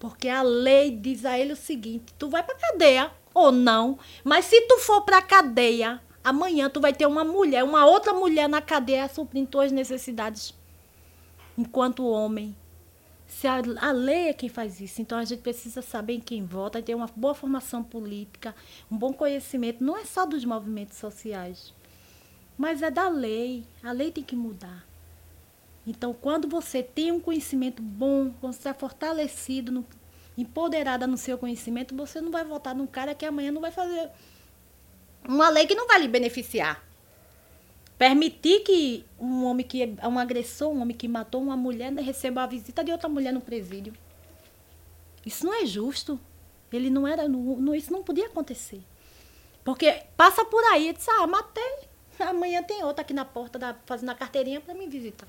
Porque 0.00 0.30
a 0.30 0.40
lei 0.40 0.90
diz 0.90 1.26
a 1.26 1.38
ele 1.38 1.52
o 1.52 1.56
seguinte: 1.56 2.14
tu 2.18 2.28
vai 2.30 2.42
para 2.42 2.56
cadeia 2.56 3.12
ou 3.32 3.52
não, 3.52 3.98
mas 4.24 4.46
se 4.46 4.60
tu 4.62 4.78
for 4.78 5.02
para 5.02 5.22
cadeia, 5.22 6.00
amanhã 6.24 6.68
tu 6.70 6.80
vai 6.80 6.92
ter 6.92 7.06
uma 7.06 7.22
mulher, 7.22 7.62
uma 7.62 7.86
outra 7.86 8.12
mulher 8.14 8.48
na 8.48 8.62
cadeia 8.62 9.08
suprindo 9.08 9.50
tuas 9.50 9.70
necessidades 9.70 10.54
enquanto 11.56 12.08
homem. 12.08 12.56
Se 13.28 13.46
a, 13.46 13.60
a 13.80 13.92
lei 13.92 14.28
é 14.28 14.32
quem 14.32 14.48
faz 14.48 14.80
isso, 14.80 15.00
então 15.02 15.18
a 15.18 15.24
gente 15.24 15.42
precisa 15.42 15.82
saber 15.82 16.14
em 16.14 16.20
quem 16.20 16.44
vota, 16.44 16.82
ter 16.82 16.94
uma 16.94 17.08
boa 17.14 17.34
formação 17.34 17.84
política, 17.84 18.54
um 18.90 18.96
bom 18.96 19.12
conhecimento, 19.12 19.84
não 19.84 19.96
é 19.96 20.04
só 20.04 20.26
dos 20.26 20.44
movimentos 20.44 20.96
sociais, 20.96 21.72
mas 22.58 22.82
é 22.82 22.90
da 22.90 23.08
lei. 23.08 23.64
A 23.84 23.92
lei 23.92 24.10
tem 24.10 24.24
que 24.24 24.34
mudar. 24.34 24.89
Então, 25.90 26.14
quando 26.14 26.46
você 26.46 26.84
tem 26.84 27.10
um 27.10 27.18
conhecimento 27.18 27.82
bom, 27.82 28.32
quando 28.40 28.52
você 28.52 28.68
é 28.68 28.74
fortalecido, 28.74 29.72
no, 29.72 29.84
empoderada 30.38 31.04
no 31.04 31.16
seu 31.16 31.36
conhecimento, 31.36 31.96
você 31.96 32.20
não 32.20 32.30
vai 32.30 32.44
votar 32.44 32.76
num 32.76 32.86
cara 32.86 33.12
que 33.12 33.26
amanhã 33.26 33.50
não 33.50 33.60
vai 33.60 33.72
fazer 33.72 34.08
uma 35.26 35.48
lei 35.48 35.66
que 35.66 35.74
não 35.74 35.88
vai 35.88 36.00
lhe 36.00 36.06
beneficiar. 36.06 36.80
Permitir 37.98 38.60
que 38.60 39.04
um 39.18 39.44
homem 39.44 39.66
que 39.66 39.82
é 39.82 40.06
um 40.06 40.16
agressor, 40.16 40.70
um 40.70 40.80
homem 40.80 40.96
que 40.96 41.08
matou 41.08 41.42
uma 41.42 41.56
mulher, 41.56 41.90
né, 41.90 42.00
receba 42.00 42.44
a 42.44 42.46
visita 42.46 42.84
de 42.84 42.92
outra 42.92 43.08
mulher 43.08 43.32
no 43.32 43.40
presídio. 43.40 43.92
Isso 45.26 45.44
não 45.44 45.52
é 45.52 45.66
justo. 45.66 46.20
Ele 46.72 46.88
não 46.88 47.04
era, 47.04 47.26
não, 47.26 47.74
isso 47.74 47.92
não 47.92 48.04
podia 48.04 48.26
acontecer. 48.26 48.80
Porque 49.64 50.04
passa 50.16 50.44
por 50.44 50.62
aí 50.66 50.92
diz, 50.92 51.08
ah, 51.08 51.26
matei. 51.26 51.90
Amanhã 52.20 52.62
tem 52.62 52.84
outra 52.84 53.02
aqui 53.02 53.12
na 53.12 53.24
porta 53.24 53.58
da, 53.58 53.74
fazendo 53.84 54.10
a 54.10 54.14
carteirinha 54.14 54.60
para 54.60 54.72
me 54.72 54.86
visitar. 54.86 55.26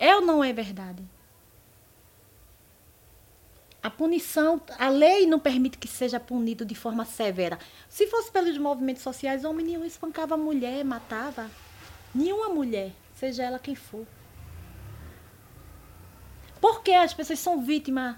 É 0.00 0.16
ou 0.16 0.22
não 0.22 0.42
é 0.42 0.50
verdade? 0.50 1.04
A 3.82 3.90
punição, 3.90 4.58
a 4.78 4.88
lei 4.88 5.26
não 5.26 5.38
permite 5.38 5.76
que 5.76 5.86
seja 5.86 6.18
punido 6.18 6.64
de 6.64 6.74
forma 6.74 7.04
severa. 7.04 7.58
Se 7.86 8.06
fosse 8.06 8.32
pelos 8.32 8.56
movimentos 8.56 9.02
sociais, 9.02 9.44
homem 9.44 9.66
nenhum 9.66 9.84
espancava 9.84 10.38
mulher, 10.38 10.82
matava. 10.86 11.50
Nenhuma 12.14 12.48
mulher, 12.48 12.92
seja 13.14 13.42
ela 13.42 13.58
quem 13.58 13.74
for. 13.74 14.06
Por 16.62 16.82
que 16.82 16.92
as 16.92 17.12
pessoas 17.12 17.38
são 17.38 17.62
vítimas 17.62 18.16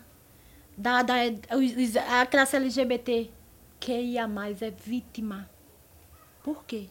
da, 0.77 1.03
da 1.03 1.15
a 2.21 2.27
classe 2.27 2.57
LGBT 2.57 3.29
que 3.81 3.93
ia 3.93 4.29
mais 4.29 4.63
é 4.63 4.71
vítima? 4.71 5.51
Por 6.45 6.65
quê? 6.65 6.89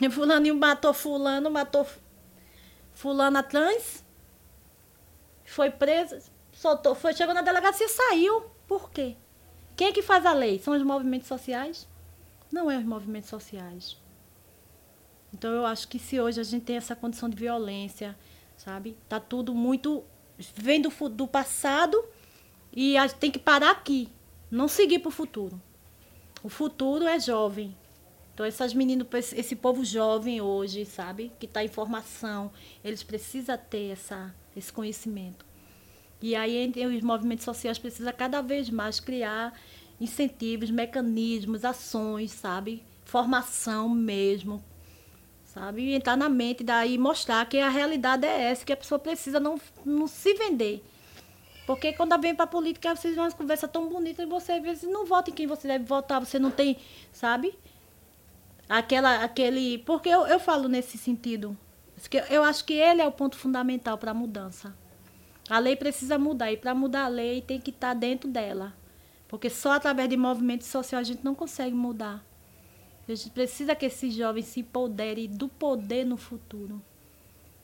Fulaninho 0.10 0.54
matou 0.54 0.94
fulano, 0.94 1.50
matou 1.50 1.84
fulana 2.96 3.42
trans, 3.42 4.02
foi 5.44 5.70
presa, 5.70 6.22
soltou, 6.50 6.94
foi, 6.94 7.12
chegou 7.12 7.34
na 7.34 7.42
delegacia 7.42 7.86
e 7.86 7.90
saiu. 7.90 8.50
Por 8.66 8.90
quê? 8.90 9.16
Quem 9.76 9.88
é 9.88 9.92
que 9.92 10.02
faz 10.02 10.24
a 10.24 10.32
lei? 10.32 10.58
São 10.58 10.74
os 10.74 10.82
movimentos 10.82 11.28
sociais? 11.28 11.86
Não 12.50 12.70
é 12.70 12.78
os 12.78 12.84
movimentos 12.84 13.28
sociais. 13.28 13.98
Então 15.32 15.52
eu 15.52 15.66
acho 15.66 15.86
que 15.88 15.98
se 15.98 16.18
hoje 16.18 16.40
a 16.40 16.44
gente 16.44 16.64
tem 16.64 16.76
essa 16.76 16.96
condição 16.96 17.28
de 17.28 17.36
violência, 17.36 18.16
sabe? 18.56 18.96
Tá 19.08 19.20
tudo 19.20 19.54
muito 19.54 20.02
vem 20.54 20.80
do, 20.80 20.90
do 21.10 21.26
passado 21.26 22.02
e 22.72 22.96
a 22.96 23.06
gente 23.06 23.18
tem 23.18 23.30
que 23.30 23.38
parar 23.38 23.72
aqui, 23.72 24.08
não 24.50 24.68
seguir 24.68 25.00
para 25.00 25.08
o 25.08 25.12
futuro. 25.12 25.60
O 26.42 26.48
futuro 26.48 27.06
é 27.06 27.20
jovem, 27.20 27.76
então, 28.36 28.44
essas 28.44 28.74
meninas, 28.74 29.08
esse 29.32 29.56
povo 29.56 29.82
jovem 29.82 30.42
hoje, 30.42 30.84
sabe, 30.84 31.32
que 31.40 31.46
está 31.46 31.64
em 31.64 31.68
formação, 31.68 32.52
eles 32.84 33.02
precisam 33.02 33.56
ter 33.56 33.92
essa, 33.92 34.30
esse 34.54 34.70
conhecimento. 34.70 35.46
E 36.20 36.36
aí, 36.36 36.70
os 36.94 37.02
movimentos 37.02 37.46
sociais 37.46 37.78
precisam 37.78 38.12
cada 38.12 38.42
vez 38.42 38.68
mais 38.68 39.00
criar 39.00 39.58
incentivos, 39.98 40.70
mecanismos, 40.70 41.64
ações, 41.64 42.30
sabe? 42.30 42.84
Formação 43.06 43.88
mesmo, 43.88 44.62
sabe? 45.42 45.84
E 45.84 45.94
entrar 45.94 46.14
na 46.14 46.28
mente 46.28 46.62
daí 46.62 46.98
mostrar 46.98 47.48
que 47.48 47.58
a 47.58 47.70
realidade 47.70 48.26
é 48.26 48.50
essa, 48.50 48.66
que 48.66 48.72
a 48.74 48.76
pessoa 48.76 48.98
precisa 48.98 49.40
não, 49.40 49.58
não 49.82 50.06
se 50.06 50.34
vender. 50.34 50.84
Porque 51.66 51.94
quando 51.94 52.20
vem 52.20 52.34
para 52.34 52.46
política, 52.46 52.94
vocês 52.94 53.16
vão 53.16 53.24
uma 53.24 53.32
conversa 53.32 53.66
tão 53.66 53.88
bonita 53.88 54.22
e 54.22 54.26
você 54.26 54.52
às 54.52 54.62
vezes 54.62 54.82
não 54.82 55.06
vota 55.06 55.30
em 55.30 55.32
quem 55.32 55.46
você 55.46 55.66
deve 55.66 55.86
votar, 55.86 56.22
você 56.22 56.38
não 56.38 56.50
tem, 56.50 56.76
sabe? 57.10 57.58
Aquela, 58.68 59.24
aquele. 59.24 59.78
Porque 59.78 60.08
eu, 60.08 60.26
eu 60.26 60.38
falo 60.38 60.68
nesse 60.68 60.98
sentido. 60.98 61.56
Eu 62.28 62.44
acho 62.44 62.64
que 62.64 62.74
ele 62.74 63.00
é 63.00 63.06
o 63.06 63.12
ponto 63.12 63.36
fundamental 63.36 63.96
para 63.96 64.10
a 64.10 64.14
mudança. 64.14 64.74
A 65.48 65.58
lei 65.58 65.76
precisa 65.76 66.18
mudar, 66.18 66.52
e 66.52 66.56
para 66.56 66.74
mudar 66.74 67.04
a 67.04 67.08
lei 67.08 67.40
tem 67.40 67.60
que 67.60 67.70
estar 67.70 67.88
tá 67.88 67.94
dentro 67.94 68.28
dela. 68.28 68.74
Porque 69.28 69.48
só 69.48 69.72
através 69.72 70.08
de 70.08 70.16
movimentos 70.16 70.66
sociais 70.66 71.08
a 71.08 71.12
gente 71.12 71.24
não 71.24 71.34
consegue 71.34 71.74
mudar. 71.74 72.24
A 73.08 73.14
gente 73.14 73.30
precisa 73.30 73.74
que 73.74 73.86
esses 73.86 74.12
jovens 74.12 74.46
se 74.46 74.60
empoderem 74.60 75.28
do 75.28 75.48
poder 75.48 76.04
no 76.04 76.16
futuro. 76.16 76.82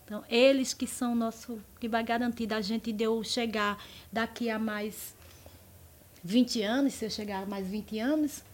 Então, 0.05 0.25
eles 0.29 0.73
que 0.73 0.87
são 0.87 1.15
nosso, 1.15 1.59
que 1.81 1.89
vai 1.89 2.05
garantir 2.05 2.47
da 2.47 2.61
gente 2.61 2.93
de 2.93 3.05
eu 3.05 3.23
chegar 3.25 3.83
daqui 4.13 4.51
a 4.51 4.59
mais 4.59 5.15
20 6.23 6.63
anos, 6.63 6.95
se 6.95 7.05
eu 7.05 7.11
chegar 7.11 7.43
a 7.43 7.47
mais 7.47 7.67
20 7.67 7.99
anos, 7.99 8.45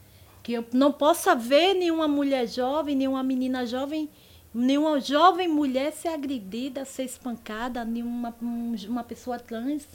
que 0.49 0.55
eu 0.55 0.65
não 0.73 0.91
possa 0.91 1.35
ver 1.35 1.75
nenhuma 1.75 2.09
mulher 2.09 2.49
jovem, 2.49 2.97
nenhuma 2.97 3.23
menina 3.23 3.67
jovem, 3.67 4.09
nenhuma 4.55 4.99
jovem 4.99 5.47
mulher 5.47 5.93
ser 5.93 6.09
agredida, 6.09 6.87
ser 6.87 7.03
espancada, 7.03 7.85
nenhuma 7.85 8.35
uma 8.41 9.05
pessoa 9.05 9.39
trans, 9.39 9.87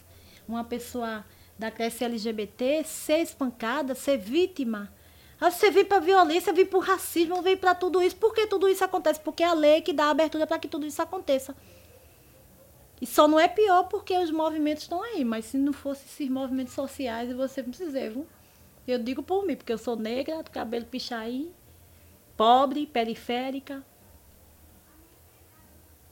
uma 0.48 0.64
pessoa 0.64 1.26
da 1.58 1.72
classe 1.72 2.04
LGBT 2.04 2.84
ser 2.84 3.24
espancada, 3.24 3.96
ser 3.96 4.20
vítima. 4.20 4.94
Você 5.40 5.72
vem 5.72 5.84
para 5.84 5.98
violência, 5.98 6.54
vem 6.54 6.68
para 6.68 6.78
o 6.78 6.82
racismo, 6.84 7.42
vem 7.42 7.58
para 7.58 7.74
tudo 7.74 8.00
isso. 8.00 8.16
Por 8.18 8.32
que 8.32 8.46
tudo 8.46 8.70
isso 8.70 8.84
acontece? 8.84 9.20
Porque 9.22 9.42
é 9.42 9.48
a 9.48 9.54
lei 9.54 9.82
que 9.82 9.92
dá 9.92 10.12
abertura 10.12 10.46
para 10.46 10.60
que 10.60 10.68
tudo 10.68 10.86
isso 10.86 11.02
aconteça. 11.02 11.56
E 13.02 13.08
só 13.08 13.28
não 13.28 13.40
é 13.40 13.48
pior 13.48 13.86
porque 13.86 14.16
os 14.16 14.30
movimentos 14.30 14.84
estão 14.84 15.02
aí. 15.02 15.26
Mas 15.26 15.46
se 15.46 15.58
não 15.58 15.74
fossem 15.74 16.06
esses 16.06 16.30
movimentos 16.30 16.76
sociais, 16.76 17.34
você 17.36 17.64
precisa, 17.64 18.08
viu? 18.08 18.28
Eu 18.88 19.00
digo 19.00 19.24
por 19.24 19.46
mim, 19.46 19.56
porque 19.56 19.72
eu 19.72 19.78
sou 19.78 19.96
negra, 19.96 20.44
cabelo 20.44 20.86
pichain, 20.86 21.52
pobre, 22.36 22.86
periférica. 22.86 23.84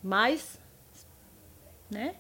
Mas, 0.02 0.60
né? 1.90 2.16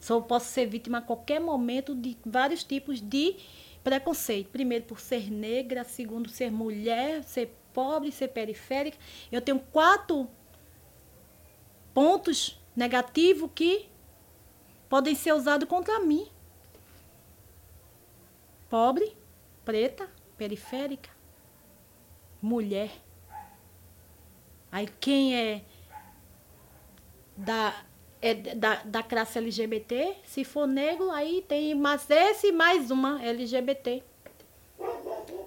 Só 0.00 0.20
posso 0.20 0.46
ser 0.46 0.66
vítima 0.66 0.98
a 0.98 1.02
qualquer 1.02 1.40
momento 1.40 1.94
de 1.94 2.16
vários 2.24 2.64
tipos 2.64 3.00
de 3.00 3.36
preconceito. 3.84 4.50
Primeiro, 4.50 4.84
por 4.84 4.98
ser 4.98 5.30
negra. 5.30 5.84
Segundo, 5.84 6.28
ser 6.28 6.50
mulher, 6.50 7.22
ser 7.22 7.54
pobre, 7.72 8.10
ser 8.10 8.28
periférica. 8.28 8.98
Eu 9.30 9.40
tenho 9.40 9.60
quatro 9.60 10.28
pontos 11.94 12.58
negativos 12.74 13.50
que 13.54 13.88
podem 14.88 15.14
ser 15.14 15.34
usados 15.34 15.68
contra 15.68 16.00
mim. 16.00 16.26
Pobre, 18.68 19.14
preta, 19.64 20.08
periférica, 20.36 21.10
mulher. 22.40 22.90
Aí 24.70 24.88
quem 25.00 25.36
é 25.36 25.62
da 27.36 27.74
é 28.22 28.34
da, 28.34 28.76
da 28.84 29.02
classe 29.02 29.36
LGBT. 29.36 30.16
Se 30.24 30.44
for 30.44 30.66
negro, 30.66 31.10
aí 31.10 31.44
tem 31.46 31.74
mais 31.74 32.08
esse 32.08 32.52
mais 32.52 32.90
uma 32.90 33.20
LGBT. 33.22 34.02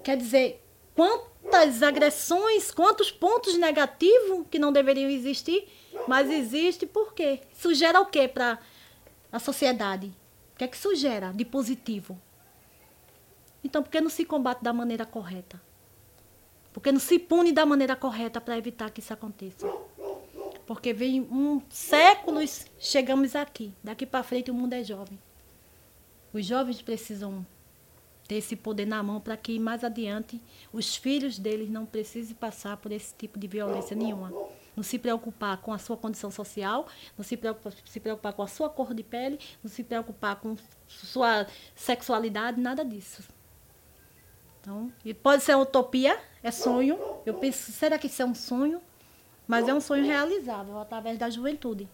Quer 0.04 0.16
dizer, 0.18 0.62
quantas 0.94 1.82
agressões, 1.82 2.70
quantos 2.70 3.10
pontos 3.10 3.56
negativos 3.56 4.46
que 4.50 4.58
não 4.58 4.72
deveriam 4.72 5.10
existir, 5.10 5.66
mas 6.06 6.30
existe 6.30 6.86
por 6.86 7.14
quê? 7.14 7.40
Isso 7.56 7.74
gera 7.74 8.00
o 8.00 8.06
quê 8.06 8.28
para 8.28 8.58
a 9.32 9.38
sociedade? 9.38 10.12
O 10.54 10.58
que 10.58 10.64
é 10.64 10.68
que 10.68 10.76
isso 10.76 10.94
gera 10.94 11.32
de 11.32 11.44
positivo? 11.44 12.20
Então, 13.66 13.82
por 13.82 13.90
que 13.90 14.00
não 14.00 14.08
se 14.08 14.24
combate 14.24 14.62
da 14.62 14.72
maneira 14.72 15.04
correta? 15.04 15.60
Por 16.72 16.80
que 16.80 16.92
não 16.92 17.00
se 17.00 17.18
pune 17.18 17.50
da 17.50 17.66
maneira 17.66 17.96
correta 17.96 18.40
para 18.40 18.56
evitar 18.56 18.90
que 18.90 19.00
isso 19.00 19.12
aconteça? 19.12 19.66
Porque 20.64 20.92
vem 20.92 21.22
um 21.22 21.60
séculos 21.68 22.66
chegamos 22.78 23.34
aqui. 23.34 23.74
Daqui 23.82 24.06
para 24.06 24.22
frente 24.22 24.52
o 24.52 24.54
mundo 24.54 24.72
é 24.72 24.84
jovem. 24.84 25.18
Os 26.32 26.46
jovens 26.46 26.80
precisam 26.80 27.44
ter 28.28 28.36
esse 28.36 28.54
poder 28.54 28.86
na 28.86 29.02
mão 29.02 29.20
para 29.20 29.36
que 29.36 29.58
mais 29.58 29.82
adiante 29.82 30.40
os 30.72 30.94
filhos 30.94 31.36
deles 31.36 31.68
não 31.68 31.84
precisem 31.84 32.36
passar 32.36 32.76
por 32.76 32.92
esse 32.92 33.12
tipo 33.16 33.36
de 33.36 33.48
violência 33.48 33.96
nenhuma. 33.96 34.32
Não 34.76 34.84
se 34.84 34.96
preocupar 34.96 35.56
com 35.56 35.72
a 35.72 35.78
sua 35.78 35.96
condição 35.96 36.30
social, 36.30 36.86
não 37.18 37.24
se 37.24 37.36
preocupar, 37.36 37.72
se 37.84 37.98
preocupar 37.98 38.32
com 38.32 38.42
a 38.42 38.46
sua 38.46 38.70
cor 38.70 38.94
de 38.94 39.02
pele, 39.02 39.40
não 39.60 39.68
se 39.68 39.82
preocupar 39.82 40.36
com 40.36 40.56
sua 40.86 41.48
sexualidade, 41.74 42.60
nada 42.60 42.84
disso. 42.84 43.35
Então, 44.66 44.92
pode 45.22 45.44
ser 45.44 45.54
utopia, 45.54 46.18
é 46.42 46.50
sonho. 46.50 46.98
Eu 47.24 47.34
penso, 47.34 47.70
será 47.70 47.96
que 47.96 48.08
isso 48.08 48.20
é 48.20 48.24
um 48.24 48.34
sonho? 48.34 48.82
Mas 49.46 49.68
é 49.68 49.72
um 49.72 49.80
sonho 49.80 50.04
realizável 50.04 50.76
através 50.80 51.16
da 51.16 51.30
juventude. 51.30 51.88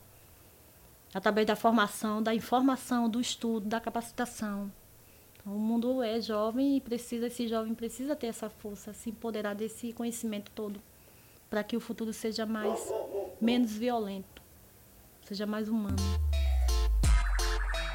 Através 1.12 1.46
da 1.46 1.54
formação, 1.54 2.22
da 2.22 2.34
informação, 2.34 3.10
do 3.10 3.20
estudo, 3.20 3.68
da 3.68 3.78
capacitação. 3.78 4.72
Então, 5.36 5.54
o 5.54 5.58
mundo 5.58 6.02
é 6.02 6.18
jovem 6.18 6.78
e 6.78 6.80
precisa, 6.80 7.26
esse 7.26 7.46
jovem 7.46 7.74
precisa 7.74 8.16
ter 8.16 8.28
essa 8.28 8.48
força, 8.48 8.94
se 8.94 9.10
empoderar 9.10 9.54
desse 9.54 9.92
conhecimento 9.92 10.50
todo, 10.52 10.80
para 11.50 11.62
que 11.62 11.76
o 11.76 11.80
futuro 11.80 12.10
seja 12.10 12.46
mais 12.46 12.80
menos 13.38 13.72
violento, 13.72 14.40
seja 15.26 15.44
mais 15.44 15.68
humano. 15.68 15.96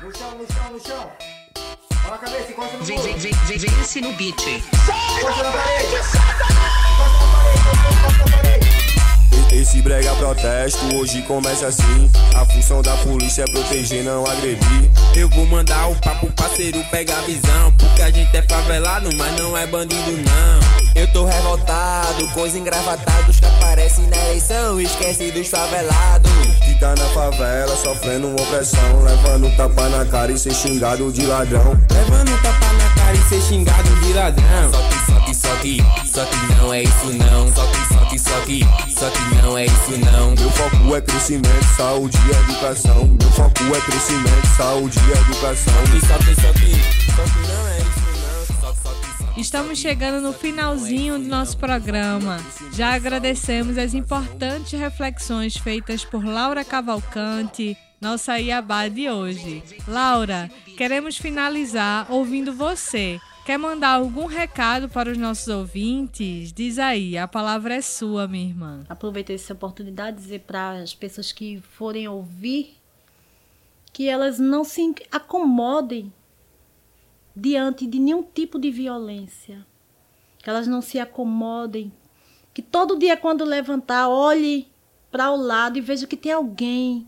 No 0.03 0.15
chão, 0.15 0.37
no 0.37 0.45
chão, 0.45 0.71
no 0.71 0.79
chão. 0.79 1.37
Olha 2.07 2.15
a 2.15 2.19
cabeça, 2.19 2.51
encosta 2.51 2.77
no 2.77 2.85
vem, 2.85 2.97
vem, 3.01 3.17
vem, 3.17 3.31
no 4.01 4.13
beat. 4.13 4.47
Encosta 4.47 5.43
na 5.43 5.51
parede. 5.51 5.95
Encosta 5.95 6.17
na 6.17 7.27
parede, 7.33 7.59
encosta 7.59 8.17
na 8.17 8.37
parede. 8.37 8.67
Esse 9.53 9.81
brega 9.81 10.15
protesto 10.15 10.95
hoje 10.95 11.21
começa 11.23 11.67
assim. 11.67 12.09
A 12.33 12.45
função 12.45 12.81
da 12.81 12.95
polícia 12.97 13.43
é 13.43 13.51
proteger, 13.51 14.05
não 14.05 14.25
agredir. 14.25 14.89
Eu 15.17 15.27
vou 15.27 15.45
mandar 15.47 15.87
o 15.89 15.95
papo 15.97 16.31
parceiro 16.31 16.81
pegar 16.91 17.19
visão. 17.23 17.73
Porque 17.77 18.01
a 18.01 18.09
gente 18.09 18.37
é 18.37 18.41
favelado, 18.41 19.13
mas 19.17 19.35
não 19.37 19.57
é 19.57 19.67
bandido, 19.67 20.11
não. 20.11 20.77
Eu 20.95 21.11
tô 21.11 21.25
revoltado, 21.25 22.25
coisa 22.29 22.57
engravatada. 22.57 23.29
Os 23.29 23.37
que 23.37 23.45
aparecem 23.45 24.07
na 24.07 24.17
eleição, 24.27 24.79
esquece 24.79 25.29
dos 25.31 25.49
favelados. 25.49 26.31
Tá 26.79 26.93
na 26.95 27.05
favela, 27.05 27.75
sofrendo 27.75 28.31
opressão. 28.39 29.01
Levando 29.03 29.55
tapa 29.57 29.89
na 29.89 30.05
cara 30.05 30.31
e 30.31 30.37
ser 30.37 30.53
xingado 30.53 31.11
de 31.11 31.25
ladrão. 31.25 31.75
Levando 31.91 32.41
tapa 32.43 32.71
na 32.73 32.89
cara 32.95 33.17
e 33.17 33.29
ser 33.29 33.41
xingado 33.41 33.89
de 33.99 34.13
ladrão. 34.13 34.71
Só 34.71 34.81
que, 34.81 34.95
só 35.05 35.19
que, 35.19 35.33
só 35.33 35.55
que, 35.55 35.83
só 36.05 36.25
que 36.25 36.53
não 36.53 36.71
é 36.71 36.83
isso 36.83 37.13
não. 37.13 37.51
Só 37.55 37.65
que, 37.65 37.93
só 37.93 38.05
que, 38.05 38.19
só 38.19 38.41
que, 38.41 38.67
só 38.93 39.09
que 39.09 39.41
não 39.41 39.57
é 39.57 39.65
isso 39.65 39.97
não. 40.11 40.35
Meu 40.35 40.51
foco 40.51 40.95
é 40.95 41.01
crescimento, 41.01 41.75
saúde 41.75 42.17
e 42.27 42.51
educação. 42.51 43.05
Meu 43.19 43.31
foco 43.31 43.75
é 43.75 43.81
crescimento, 43.81 44.47
saúde 44.55 44.99
e 44.99 45.11
educação. 45.11 45.73
Só 45.73 45.91
que, 45.91 45.99
só 46.05 46.17
que, 46.19 46.35
só 46.35 46.53
que, 46.53 47.11
só 47.15 47.23
que 47.23 47.47
não 47.47 47.57
é 47.57 47.61
isso 47.61 47.66
Estamos 49.38 49.78
chegando 49.78 50.19
no 50.19 50.34
finalzinho 50.34 51.19
do 51.19 51.26
nosso 51.26 51.56
programa. 51.60 52.38
Já 52.73 52.95
agradecemos 52.95 53.78
as 53.78 53.93
importantes 53.93 54.71
reflexões 54.71 55.56
feitas 55.56 56.04
por 56.04 56.26
Laura 56.26 56.65
Cavalcante, 56.65 57.78
nossa 58.02 58.39
Iabá 58.39 58.88
de 58.88 59.08
hoje. 59.08 59.63
Laura, 59.88 60.50
queremos 60.76 61.17
finalizar 61.17 62.12
ouvindo 62.12 62.52
você. 62.52 63.19
Quer 63.45 63.60
mandar 63.60 63.89
algum 63.89 64.26
recado 64.26 64.89
para 64.89 65.12
os 65.12 65.17
nossos 65.19 65.47
ouvintes? 65.47 66.52
Diz 66.52 66.80
aí, 66.80 67.15
a 67.15 67.28
palavra 67.28 67.76
é 67.76 67.82
sua, 67.82 68.28
minha 68.28 68.50
irmã. 68.50 68.86
Aproveito 68.89 69.30
essa 69.30 69.54
oportunidade 69.54 70.17
de 70.17 70.23
dizer 70.23 70.39
para 70.41 70.71
as 70.71 70.95
pessoas 70.95 71.32
que 71.32 71.62
forem 71.62 72.08
ouvir 72.08 72.76
que 73.93 74.10
elas 74.10 74.39
não 74.39 74.63
se 74.63 74.95
acomodem 75.12 76.12
diante 77.38 77.86
de 77.86 78.00
nenhum 78.00 78.23
tipo 78.23 78.58
de 78.58 78.71
violência. 78.71 79.65
Que 80.39 80.50
elas 80.50 80.67
não 80.67 80.82
se 80.82 81.00
acomodem. 81.00 81.91
Que 82.54 82.62
todo 82.62 82.97
dia, 82.97 83.15
quando 83.15 83.45
levantar, 83.45 84.10
olhe 84.10 84.67
para 85.12 85.32
o 85.32 85.36
lado 85.36 85.78
e 85.78 85.82
veja 85.82 86.08
que 86.08 86.17
tem 86.17 86.32
alguém. 86.32 87.08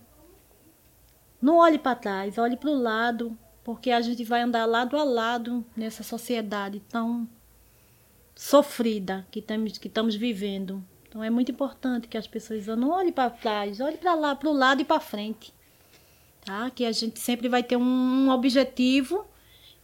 Não 1.41 1.57
olhe 1.57 1.79
para 1.79 1.95
trás, 1.95 2.37
olhe 2.37 2.55
para 2.55 2.69
o 2.69 2.79
lado, 2.79 3.37
porque 3.63 3.89
a 3.91 4.01
gente 4.01 4.23
vai 4.23 4.41
andar 4.41 4.65
lado 4.65 4.97
a 4.97 5.03
lado 5.03 5.65
nessa 5.75 6.03
sociedade 6.03 6.81
tão 6.87 7.27
sofrida 8.35 9.25
que 9.31 9.41
que 9.41 9.87
estamos 9.87 10.15
vivendo. 10.15 10.83
Então 11.07 11.23
é 11.23 11.29
muito 11.29 11.51
importante 11.51 12.07
que 12.07 12.17
as 12.17 12.27
pessoas 12.27 12.67
não 12.67 12.91
olhem 12.91 13.11
para 13.11 13.31
trás, 13.31 13.79
olhem 13.79 13.97
para 13.97 14.13
lá, 14.13 14.35
para 14.35 14.49
o 14.49 14.53
lado 14.53 14.81
e 14.81 14.85
para 14.85 14.99
frente. 14.99 15.51
Tá? 16.45 16.69
Que 16.69 16.85
a 16.85 16.91
gente 16.91 17.19
sempre 17.19 17.49
vai 17.49 17.63
ter 17.63 17.77
um 17.77 18.29
objetivo 18.29 19.25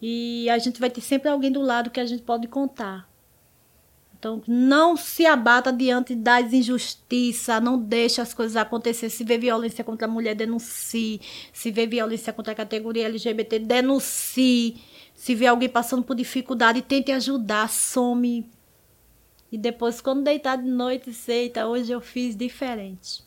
e 0.02 0.50
a 0.50 0.58
gente 0.58 0.80
vai 0.80 0.90
ter 0.90 1.02
sempre 1.02 1.30
alguém 1.30 1.52
do 1.52 1.62
lado 1.62 1.90
que 1.90 2.00
a 2.00 2.06
gente 2.06 2.24
pode 2.24 2.48
contar. 2.48 3.10
Então, 4.18 4.42
não 4.48 4.98
se 4.98 5.26
abata 5.26 5.72
diante 5.72 6.16
das 6.16 6.52
injustiças, 6.52 7.62
não 7.62 7.78
deixe 7.78 8.20
as 8.20 8.34
coisas 8.34 8.56
acontecer. 8.56 9.10
Se 9.10 9.24
vê 9.24 9.38
violência 9.38 9.84
contra 9.84 10.08
a 10.08 10.10
mulher, 10.10 10.34
denuncie. 10.34 11.22
Se 11.54 11.70
vê 11.70 11.86
violência 11.86 12.34
contra 12.34 12.54
a 12.54 12.56
categoria 12.56 13.06
LGBT, 13.06 13.60
denuncie. 13.60 14.78
Se 15.14 15.36
vê 15.36 15.46
alguém 15.46 15.70
passando 15.70 16.04
por 16.04 16.16
dificuldade, 16.16 16.82
tente 16.82 17.12
ajudar, 17.12 17.70
some. 17.70 18.50
E 19.52 19.58
depois, 19.58 20.02
quando 20.02 20.24
deitar 20.24 20.58
de 20.58 20.70
noite, 20.70 21.14
seita, 21.14 21.68
hoje 21.68 21.91
eu 21.91 22.02
fiz 22.02 22.36
diferente 22.36 23.26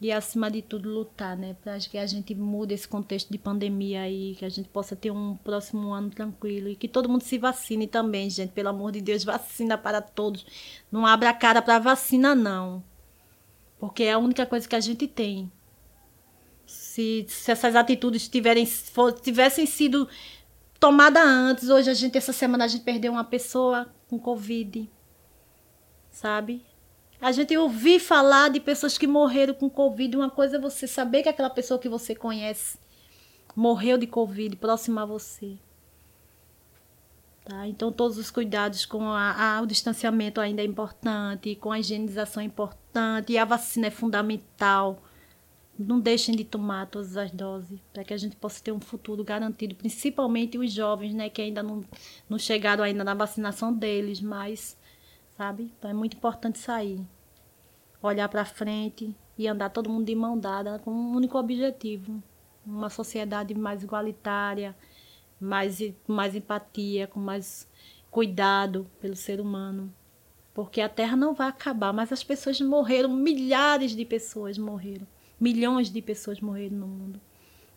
e 0.00 0.12
acima 0.12 0.48
de 0.48 0.62
tudo 0.62 0.88
lutar, 0.88 1.36
né, 1.36 1.56
para 1.60 1.78
que 1.78 1.98
a 1.98 2.06
gente 2.06 2.32
mude 2.34 2.72
esse 2.72 2.86
contexto 2.86 3.30
de 3.30 3.38
pandemia 3.38 4.02
aí, 4.02 4.36
que 4.38 4.44
a 4.44 4.48
gente 4.48 4.68
possa 4.68 4.94
ter 4.94 5.10
um 5.10 5.36
próximo 5.36 5.92
ano 5.92 6.08
tranquilo 6.08 6.68
e 6.68 6.76
que 6.76 6.86
todo 6.86 7.08
mundo 7.08 7.22
se 7.22 7.36
vacine 7.36 7.86
também, 7.88 8.30
gente, 8.30 8.52
pelo 8.52 8.68
amor 8.68 8.92
de 8.92 9.00
Deus, 9.00 9.24
vacina 9.24 9.76
para 9.76 10.00
todos. 10.00 10.46
Não 10.90 11.04
abra 11.04 11.30
a 11.30 11.34
cara 11.34 11.60
para 11.60 11.80
vacina 11.80 12.34
não. 12.34 12.82
Porque 13.78 14.04
é 14.04 14.12
a 14.12 14.18
única 14.18 14.46
coisa 14.46 14.68
que 14.68 14.76
a 14.76 14.80
gente 14.80 15.06
tem. 15.08 15.50
Se, 16.64 17.24
se 17.28 17.50
essas 17.50 17.74
atitudes 17.74 18.28
tiverem, 18.28 18.66
for, 18.66 19.12
tivessem 19.12 19.66
sido 19.66 20.08
tomadas 20.78 21.24
antes, 21.24 21.68
hoje 21.68 21.90
a 21.90 21.94
gente, 21.94 22.16
essa 22.18 22.32
semana, 22.32 22.64
a 22.64 22.68
gente 22.68 22.84
perdeu 22.84 23.12
uma 23.12 23.24
pessoa 23.24 23.92
com 24.08 24.18
Covid. 24.18 24.88
Sabe? 26.10 26.67
A 27.20 27.32
gente 27.32 27.56
ouvir 27.56 27.98
falar 27.98 28.48
de 28.48 28.60
pessoas 28.60 28.96
que 28.96 29.06
morreram 29.06 29.54
com 29.54 29.68
Covid. 29.68 30.16
Uma 30.16 30.30
coisa 30.30 30.56
é 30.56 30.60
você 30.60 30.86
saber 30.86 31.22
que 31.22 31.28
aquela 31.28 31.50
pessoa 31.50 31.78
que 31.78 31.88
você 31.88 32.14
conhece 32.14 32.78
morreu 33.56 33.98
de 33.98 34.06
Covid 34.06 34.54
próxima 34.56 35.02
a 35.02 35.06
você. 35.06 35.56
Tá? 37.44 37.66
Então, 37.66 37.90
todos 37.90 38.18
os 38.18 38.30
cuidados 38.30 38.84
com 38.84 39.02
a, 39.04 39.56
a, 39.56 39.62
o 39.62 39.66
distanciamento 39.66 40.40
ainda 40.40 40.62
é 40.62 40.64
importante, 40.66 41.56
com 41.56 41.72
a 41.72 41.80
higienização 41.80 42.42
é 42.42 42.46
importante, 42.46 43.32
e 43.32 43.38
a 43.38 43.44
vacina 43.44 43.86
é 43.86 43.90
fundamental. 43.90 45.02
Não 45.78 45.98
deixem 45.98 46.36
de 46.36 46.44
tomar 46.44 46.86
todas 46.86 47.16
as 47.16 47.30
doses, 47.30 47.80
para 47.92 48.04
que 48.04 48.12
a 48.12 48.16
gente 48.16 48.36
possa 48.36 48.62
ter 48.62 48.70
um 48.70 48.80
futuro 48.80 49.24
garantido, 49.24 49.74
principalmente 49.74 50.58
os 50.58 50.70
jovens, 50.72 51.14
né, 51.14 51.30
que 51.30 51.40
ainda 51.40 51.62
não, 51.62 51.82
não 52.28 52.38
chegaram 52.38 52.84
ainda 52.84 53.02
na 53.02 53.14
vacinação 53.14 53.72
deles, 53.72 54.20
mas, 54.20 54.76
sabe? 55.38 55.72
Então, 55.78 55.88
é 55.88 55.94
muito 55.94 56.16
importante 56.16 56.58
sair, 56.58 57.00
olhar 58.02 58.28
para 58.28 58.44
frente 58.44 59.14
e 59.38 59.46
andar 59.46 59.70
todo 59.70 59.88
mundo 59.88 60.04
de 60.04 60.14
mão 60.16 60.36
dada 60.36 60.80
com 60.80 60.90
um 60.90 61.14
único 61.14 61.38
objetivo, 61.38 62.20
uma 62.66 62.90
sociedade 62.90 63.54
mais 63.54 63.84
igualitária, 63.84 64.76
mais, 65.40 65.78
mais 66.08 66.34
empatia, 66.34 67.06
com 67.06 67.20
mais 67.20 67.68
cuidado 68.10 68.90
pelo 69.00 69.14
ser 69.14 69.40
humano. 69.40 69.94
Porque 70.52 70.80
a 70.80 70.88
Terra 70.88 71.16
não 71.16 71.34
vai 71.34 71.46
acabar, 71.46 71.92
mas 71.92 72.12
as 72.12 72.24
pessoas 72.24 72.60
morreram, 72.60 73.08
milhares 73.08 73.92
de 73.92 74.04
pessoas 74.04 74.58
morreram, 74.58 75.06
milhões 75.38 75.88
de 75.88 76.02
pessoas 76.02 76.40
morreram 76.40 76.78
no 76.78 76.86
mundo. 76.88 77.20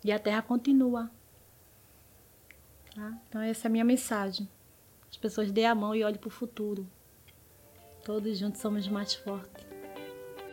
E 0.04 0.12
a 0.12 0.18
Terra 0.18 0.42
continua. 0.42 1.12
Tá? 2.96 3.22
Então, 3.30 3.40
essa 3.40 3.68
é 3.68 3.70
a 3.70 3.72
minha 3.72 3.86
mensagem. 3.86 4.50
As 5.12 5.16
pessoas 5.16 5.52
dêem 5.52 5.68
a 5.68 5.76
mão 5.76 5.94
e 5.94 6.04
olhem 6.04 6.18
para 6.18 6.28
o 6.28 6.32
futuro. 6.32 6.88
Todos 8.04 8.40
juntos 8.40 8.60
somos 8.60 8.88
mais 8.88 9.14
fortes. 9.14 9.72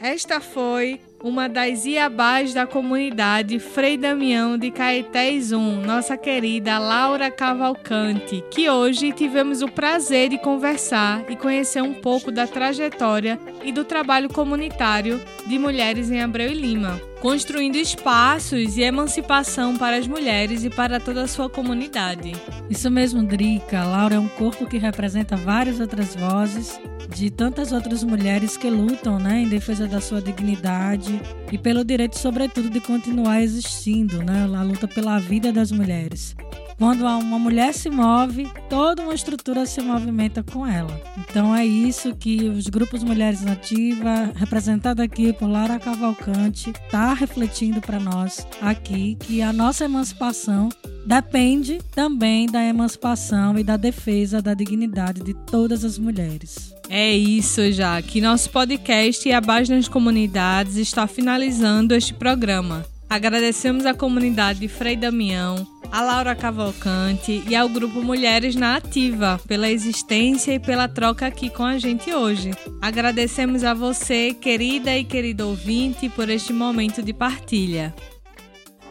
Esta 0.01 0.39
foi 0.41 1.01
uma 1.25 1.49
das 1.49 1.85
iabás 1.85 2.55
da 2.55 2.67
comunidade 2.67 3.59
Frei 3.59 3.97
Damião 3.97 4.57
de 4.57 4.71
Caetés 4.71 5.51
1, 5.51 5.83
nossa 5.83 6.17
querida 6.17 6.79
Laura 6.79 7.33
Cavalcante, 7.33 8.45
que 8.49 8.71
hoje 8.71 9.13
tivemos 9.13 9.61
o 9.61 9.67
prazer 9.67 10.29
de 10.29 10.39
conversar 10.39 11.29
e 11.29 11.35
conhecer 11.35 11.83
um 11.83 11.95
pouco 11.95 12.31
da 12.31 12.47
trajetória 12.47 13.41
e 13.65 13.73
do 13.73 13.85
trabalho 13.85 14.29
comunitário 14.29 15.21
de 15.49 15.59
mulheres 15.59 16.13
em 16.13 16.23
Abreu 16.23 16.53
e 16.53 16.55
Lima, 16.55 17.01
construindo 17.21 17.75
espaços 17.75 18.77
e 18.77 18.83
emancipação 18.83 19.77
para 19.77 19.97
as 19.97 20.07
mulheres 20.07 20.63
e 20.65 20.71
para 20.71 21.01
toda 21.01 21.23
a 21.23 21.29
sua 21.29 21.51
comunidade. 21.51 22.35
Isso 22.71 22.89
mesmo, 22.89 23.25
Drica. 23.25 23.83
Laura 23.83 24.15
é 24.15 24.21
um 24.21 24.29
corpo 24.29 24.65
que 24.65 24.79
representa 24.79 25.35
várias 25.35 25.81
outras 25.81 26.15
vozes 26.15 26.79
de 27.09 27.31
tantas 27.31 27.73
outras 27.73 28.05
mulheres 28.05 28.57
que 28.57 28.69
lutam 28.69 29.19
né, 29.19 29.41
em 29.43 29.49
defesa 29.49 29.87
da 29.87 30.01
sua 30.01 30.21
dignidade 30.21 31.21
e 31.51 31.59
pelo 31.59 31.85
direito, 31.85 32.19
sobretudo, 32.19 32.69
de 32.71 32.81
continuar 32.81 33.43
existindo, 33.43 34.23
né, 34.23 34.49
a 34.55 34.63
luta 34.63 34.87
pela 34.87 35.19
vida 35.19 35.53
das 35.53 35.73
mulheres. 35.73 36.37
Quando 36.79 37.05
uma 37.05 37.41
mulher 37.41 37.75
se 37.75 37.91
move, 37.91 38.49
toda 38.71 39.03
uma 39.03 39.13
estrutura 39.13 39.67
se 39.67 39.81
movimenta 39.81 40.45
com 40.45 40.65
ela. 40.65 41.01
Então 41.19 41.55
é 41.55 41.67
isso 41.67 42.15
que 42.15 42.49
os 42.49 42.69
grupos 42.69 43.03
Mulheres 43.03 43.43
Nativa, 43.43 44.33
representado 44.37 45.03
aqui 45.03 45.33
por 45.33 45.49
Lara 45.49 45.81
Cavalcante, 45.81 46.71
está 46.71 47.15
refletindo 47.15 47.81
para 47.81 47.99
nós 47.99 48.47
aqui 48.61 49.17
que 49.17 49.43
a 49.43 49.53
nossa 49.53 49.87
emancipação 49.87 50.69
depende 51.05 51.81
também 51.93 52.47
da 52.47 52.63
emancipação 52.63 53.59
e 53.59 53.65
da 53.65 53.77
defesa 53.77 54.41
da 54.41 54.55
dignidade 54.55 55.21
de 55.23 55.35
todas 55.35 55.85
as 55.85 55.99
mulheres. 55.99 56.78
É 56.91 57.11
isso 57.13 57.71
já, 57.71 58.01
que 58.01 58.21
nosso 58.21 58.49
podcast 58.51 59.29
e 59.29 59.33
a 59.33 59.41
base 59.41 59.75
nas 59.75 59.89
comunidades 59.89 60.77
está 60.77 61.07
finalizando 61.07 61.95
este 61.95 62.15
programa. 62.15 62.85
Agradecemos 63.11 63.85
à 63.85 63.93
comunidade 63.93 64.61
de 64.61 64.69
Frei 64.69 64.97
Damião, 64.97 65.67
a 65.93 66.03
Laura 66.03 66.35
Cavalcante 66.35 67.43
e 67.47 67.55
ao 67.55 67.69
grupo 67.69 68.03
Mulheres 68.03 68.55
na 68.55 68.77
Ativa 68.77 69.41
pela 69.47 69.69
existência 69.69 70.53
e 70.53 70.59
pela 70.59 70.89
troca 70.89 71.27
aqui 71.27 71.51
com 71.51 71.65
a 71.65 71.79
gente 71.79 72.13
hoje. 72.13 72.53
Agradecemos 72.81 73.65
a 73.65 73.75
você, 73.75 74.33
querida 74.33 74.97
e 74.97 75.05
querido 75.05 75.49
ouvinte, 75.49 76.09
por 76.09 76.29
este 76.29 76.53
momento 76.53 77.03
de 77.03 77.13
partilha. 77.13 77.95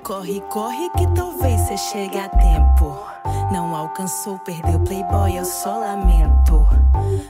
Corre, 0.03 0.39
corre 0.49 0.89
que 0.97 1.05
talvez 1.15 1.61
você 1.61 1.77
chegue 1.77 2.17
a 2.17 2.29
tempo. 2.29 2.97
Não 3.51 3.75
alcançou, 3.75 4.39
perdeu 4.39 4.79
Playboy, 4.81 5.37
eu 5.37 5.45
só 5.45 5.79
lamento. 5.79 6.76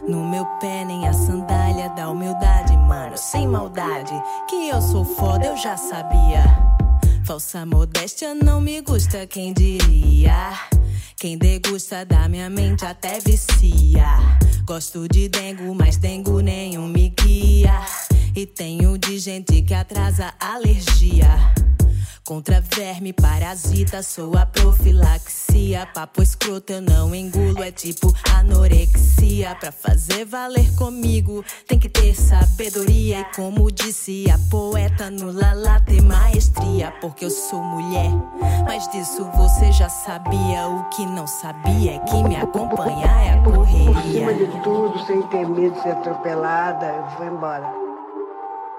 No 0.05 0.25
meu 0.25 0.45
pé 0.59 0.83
nem 0.83 1.07
a 1.07 1.13
sandália 1.13 1.89
da 1.89 2.09
humildade, 2.09 2.75
mano, 2.75 3.17
sem 3.17 3.47
maldade. 3.47 4.13
Que 4.49 4.69
eu 4.69 4.81
sou 4.81 5.05
foda, 5.05 5.45
eu 5.45 5.55
já 5.57 5.77
sabia. 5.77 6.43
Falsa 7.25 7.65
modéstia 7.65 8.33
não 8.35 8.59
me 8.59 8.81
gusta, 8.81 9.25
quem 9.27 9.53
diria? 9.53 10.53
Quem 11.15 11.37
degusta 11.37 12.05
da 12.05 12.27
minha 12.29 12.49
mente 12.49 12.85
até 12.85 13.19
vicia. 13.19 14.05
Gosto 14.65 15.07
de 15.07 15.27
dengo, 15.27 15.73
mas 15.73 15.97
dengo 15.97 16.41
nenhum 16.41 16.87
me 16.87 17.09
guia. 17.09 17.81
E 18.35 18.45
tenho 18.45 18.97
de 18.97 19.17
gente 19.17 19.61
que 19.61 19.73
atrasa 19.73 20.33
alergia. 20.39 21.27
Contra 22.25 22.61
verme, 22.61 23.13
parasita, 23.13 24.03
sou 24.03 24.37
a 24.37 24.45
profilaxia. 24.45 25.85
Papo 25.93 26.21
escroto, 26.21 26.73
eu 26.73 26.81
não 26.81 27.15
engulo, 27.15 27.63
é 27.63 27.71
tipo 27.71 28.13
anorexia. 28.35 29.55
Pra 29.55 29.71
fazer 29.71 30.25
valer 30.25 30.73
comigo, 30.75 31.43
tem 31.67 31.79
que 31.79 31.89
ter 31.89 32.13
sabedoria. 32.15 33.21
E 33.21 33.25
como 33.35 33.71
disse 33.71 34.25
a 34.29 34.37
poeta 34.49 35.09
no 35.09 35.31
Lala, 35.31 35.79
ter 35.81 36.01
maestria. 36.01 36.91
Porque 36.99 37.25
eu 37.25 37.29
sou 37.29 37.61
mulher, 37.61 38.11
mas 38.65 38.87
disso 38.89 39.23
você 39.35 39.71
já 39.71 39.89
sabia. 39.89 40.67
O 40.67 40.89
que 40.89 41.05
não 41.05 41.27
sabia 41.27 41.95
é 41.95 41.99
que 41.99 42.23
me 42.23 42.35
acompanhar 42.35 43.25
é 43.25 43.31
a 43.31 43.43
correria. 43.43 43.93
Por 43.93 44.03
cima 44.03 44.33
de 44.33 44.63
tudo, 44.63 45.05
sem 45.05 45.21
ter 45.23 45.47
medo 45.47 45.75
de 45.75 45.81
ser 45.81 45.91
atropelada, 45.91 46.85
eu 46.85 47.17
vou 47.17 47.27
embora. 47.27 47.86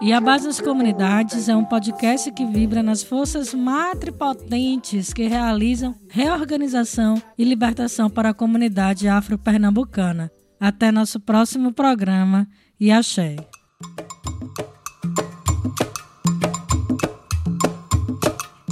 E 0.00 0.12
a 0.12 0.20
Base 0.20 0.46
das 0.46 0.60
Comunidades 0.60 1.48
é 1.48 1.56
um 1.56 1.64
podcast 1.64 2.30
que 2.30 2.46
vibra 2.46 2.84
nas 2.84 3.02
forças 3.02 3.52
matripotentes 3.52 5.12
que 5.12 5.26
realizam 5.26 5.92
reorganização 6.08 7.20
e 7.36 7.42
libertação 7.42 8.08
para 8.08 8.28
a 8.28 8.34
comunidade 8.34 9.08
afro-pernambucana. 9.08 10.30
Até 10.60 10.92
nosso 10.92 11.18
próximo 11.18 11.72
programa 11.72 12.46
e 12.78 12.92
axé. 12.92 13.34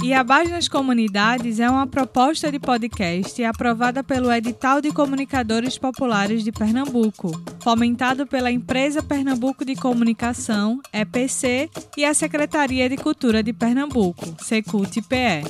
E 0.07 0.13
a 0.13 0.23
Base 0.23 0.49
nas 0.49 0.69
Comunidades 0.69 1.59
é 1.59 1.69
uma 1.69 1.85
proposta 1.85 2.49
de 2.49 2.57
podcast 2.61 3.43
aprovada 3.43 4.01
pelo 4.01 4.31
Edital 4.31 4.79
de 4.79 4.89
Comunicadores 4.89 5.77
Populares 5.77 6.45
de 6.45 6.51
Pernambuco, 6.53 7.29
fomentado 7.59 8.25
pela 8.25 8.49
Empresa 8.49 9.03
Pernambuco 9.03 9.65
de 9.65 9.75
Comunicação, 9.75 10.79
EPC, 10.93 11.69
e 11.97 12.05
a 12.05 12.13
Secretaria 12.13 12.87
de 12.87 12.95
Cultura 12.95 13.43
de 13.43 13.51
Pernambuco, 13.51 14.23
Secult-PE. 14.41 15.43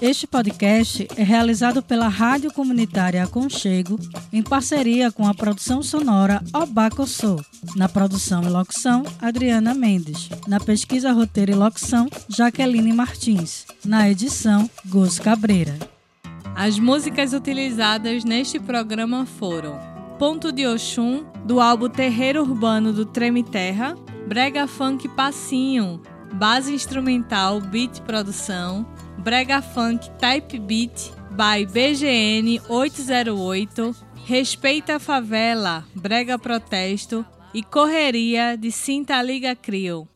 Este 0.00 0.26
podcast 0.26 1.06
é 1.14 1.22
realizado 1.22 1.82
pela 1.82 2.08
Rádio 2.08 2.50
Comunitária 2.50 3.22
Aconchego, 3.22 3.98
em 4.32 4.42
parceria 4.42 5.12
com 5.12 5.28
a 5.28 5.34
produção 5.34 5.82
sonora 5.82 6.42
Obaco 6.54 7.06
Sou. 7.06 7.38
Na 7.76 7.86
produção 7.86 8.42
e 8.42 8.48
locução, 8.48 9.04
Adriana 9.20 9.74
Mendes. 9.74 10.30
Na 10.48 10.58
pesquisa, 10.58 11.12
roteiro 11.12 11.52
e 11.52 11.54
locução, 11.54 12.08
Jaqueline 12.30 12.94
Martins. 12.94 13.66
Na 13.84 14.08
edição, 14.08 14.70
Gus 14.86 15.18
Cabreira. 15.18 15.78
As 16.56 16.78
músicas 16.78 17.34
utilizadas 17.34 18.24
neste 18.24 18.58
programa 18.58 19.26
foram 19.26 19.78
Ponto 20.18 20.50
de 20.50 20.66
Oxum, 20.66 21.26
do 21.44 21.60
álbum 21.60 21.90
Terreiro 21.90 22.40
Urbano 22.40 22.90
do 22.90 23.04
Treme 23.04 23.42
Terra, 23.42 23.94
Brega 24.26 24.66
Funk 24.66 25.06
Passinho, 25.10 26.00
base 26.32 26.72
instrumental 26.72 27.60
Beat 27.60 28.00
Produção, 28.00 28.86
Brega 29.22 29.60
Funk 29.60 30.08
Type 30.18 30.58
Beat 30.60 31.12
by 31.32 31.66
BGN 31.66 32.58
808, 32.66 33.94
Respeita 34.26 34.96
a 34.96 34.98
Favela, 34.98 35.84
Brega 35.94 36.38
Protesto 36.38 37.24
e 37.52 37.62
Correria 37.62 38.56
de 38.56 38.72
Cinta 38.72 39.20
Liga 39.20 39.54
Crio. 39.54 40.08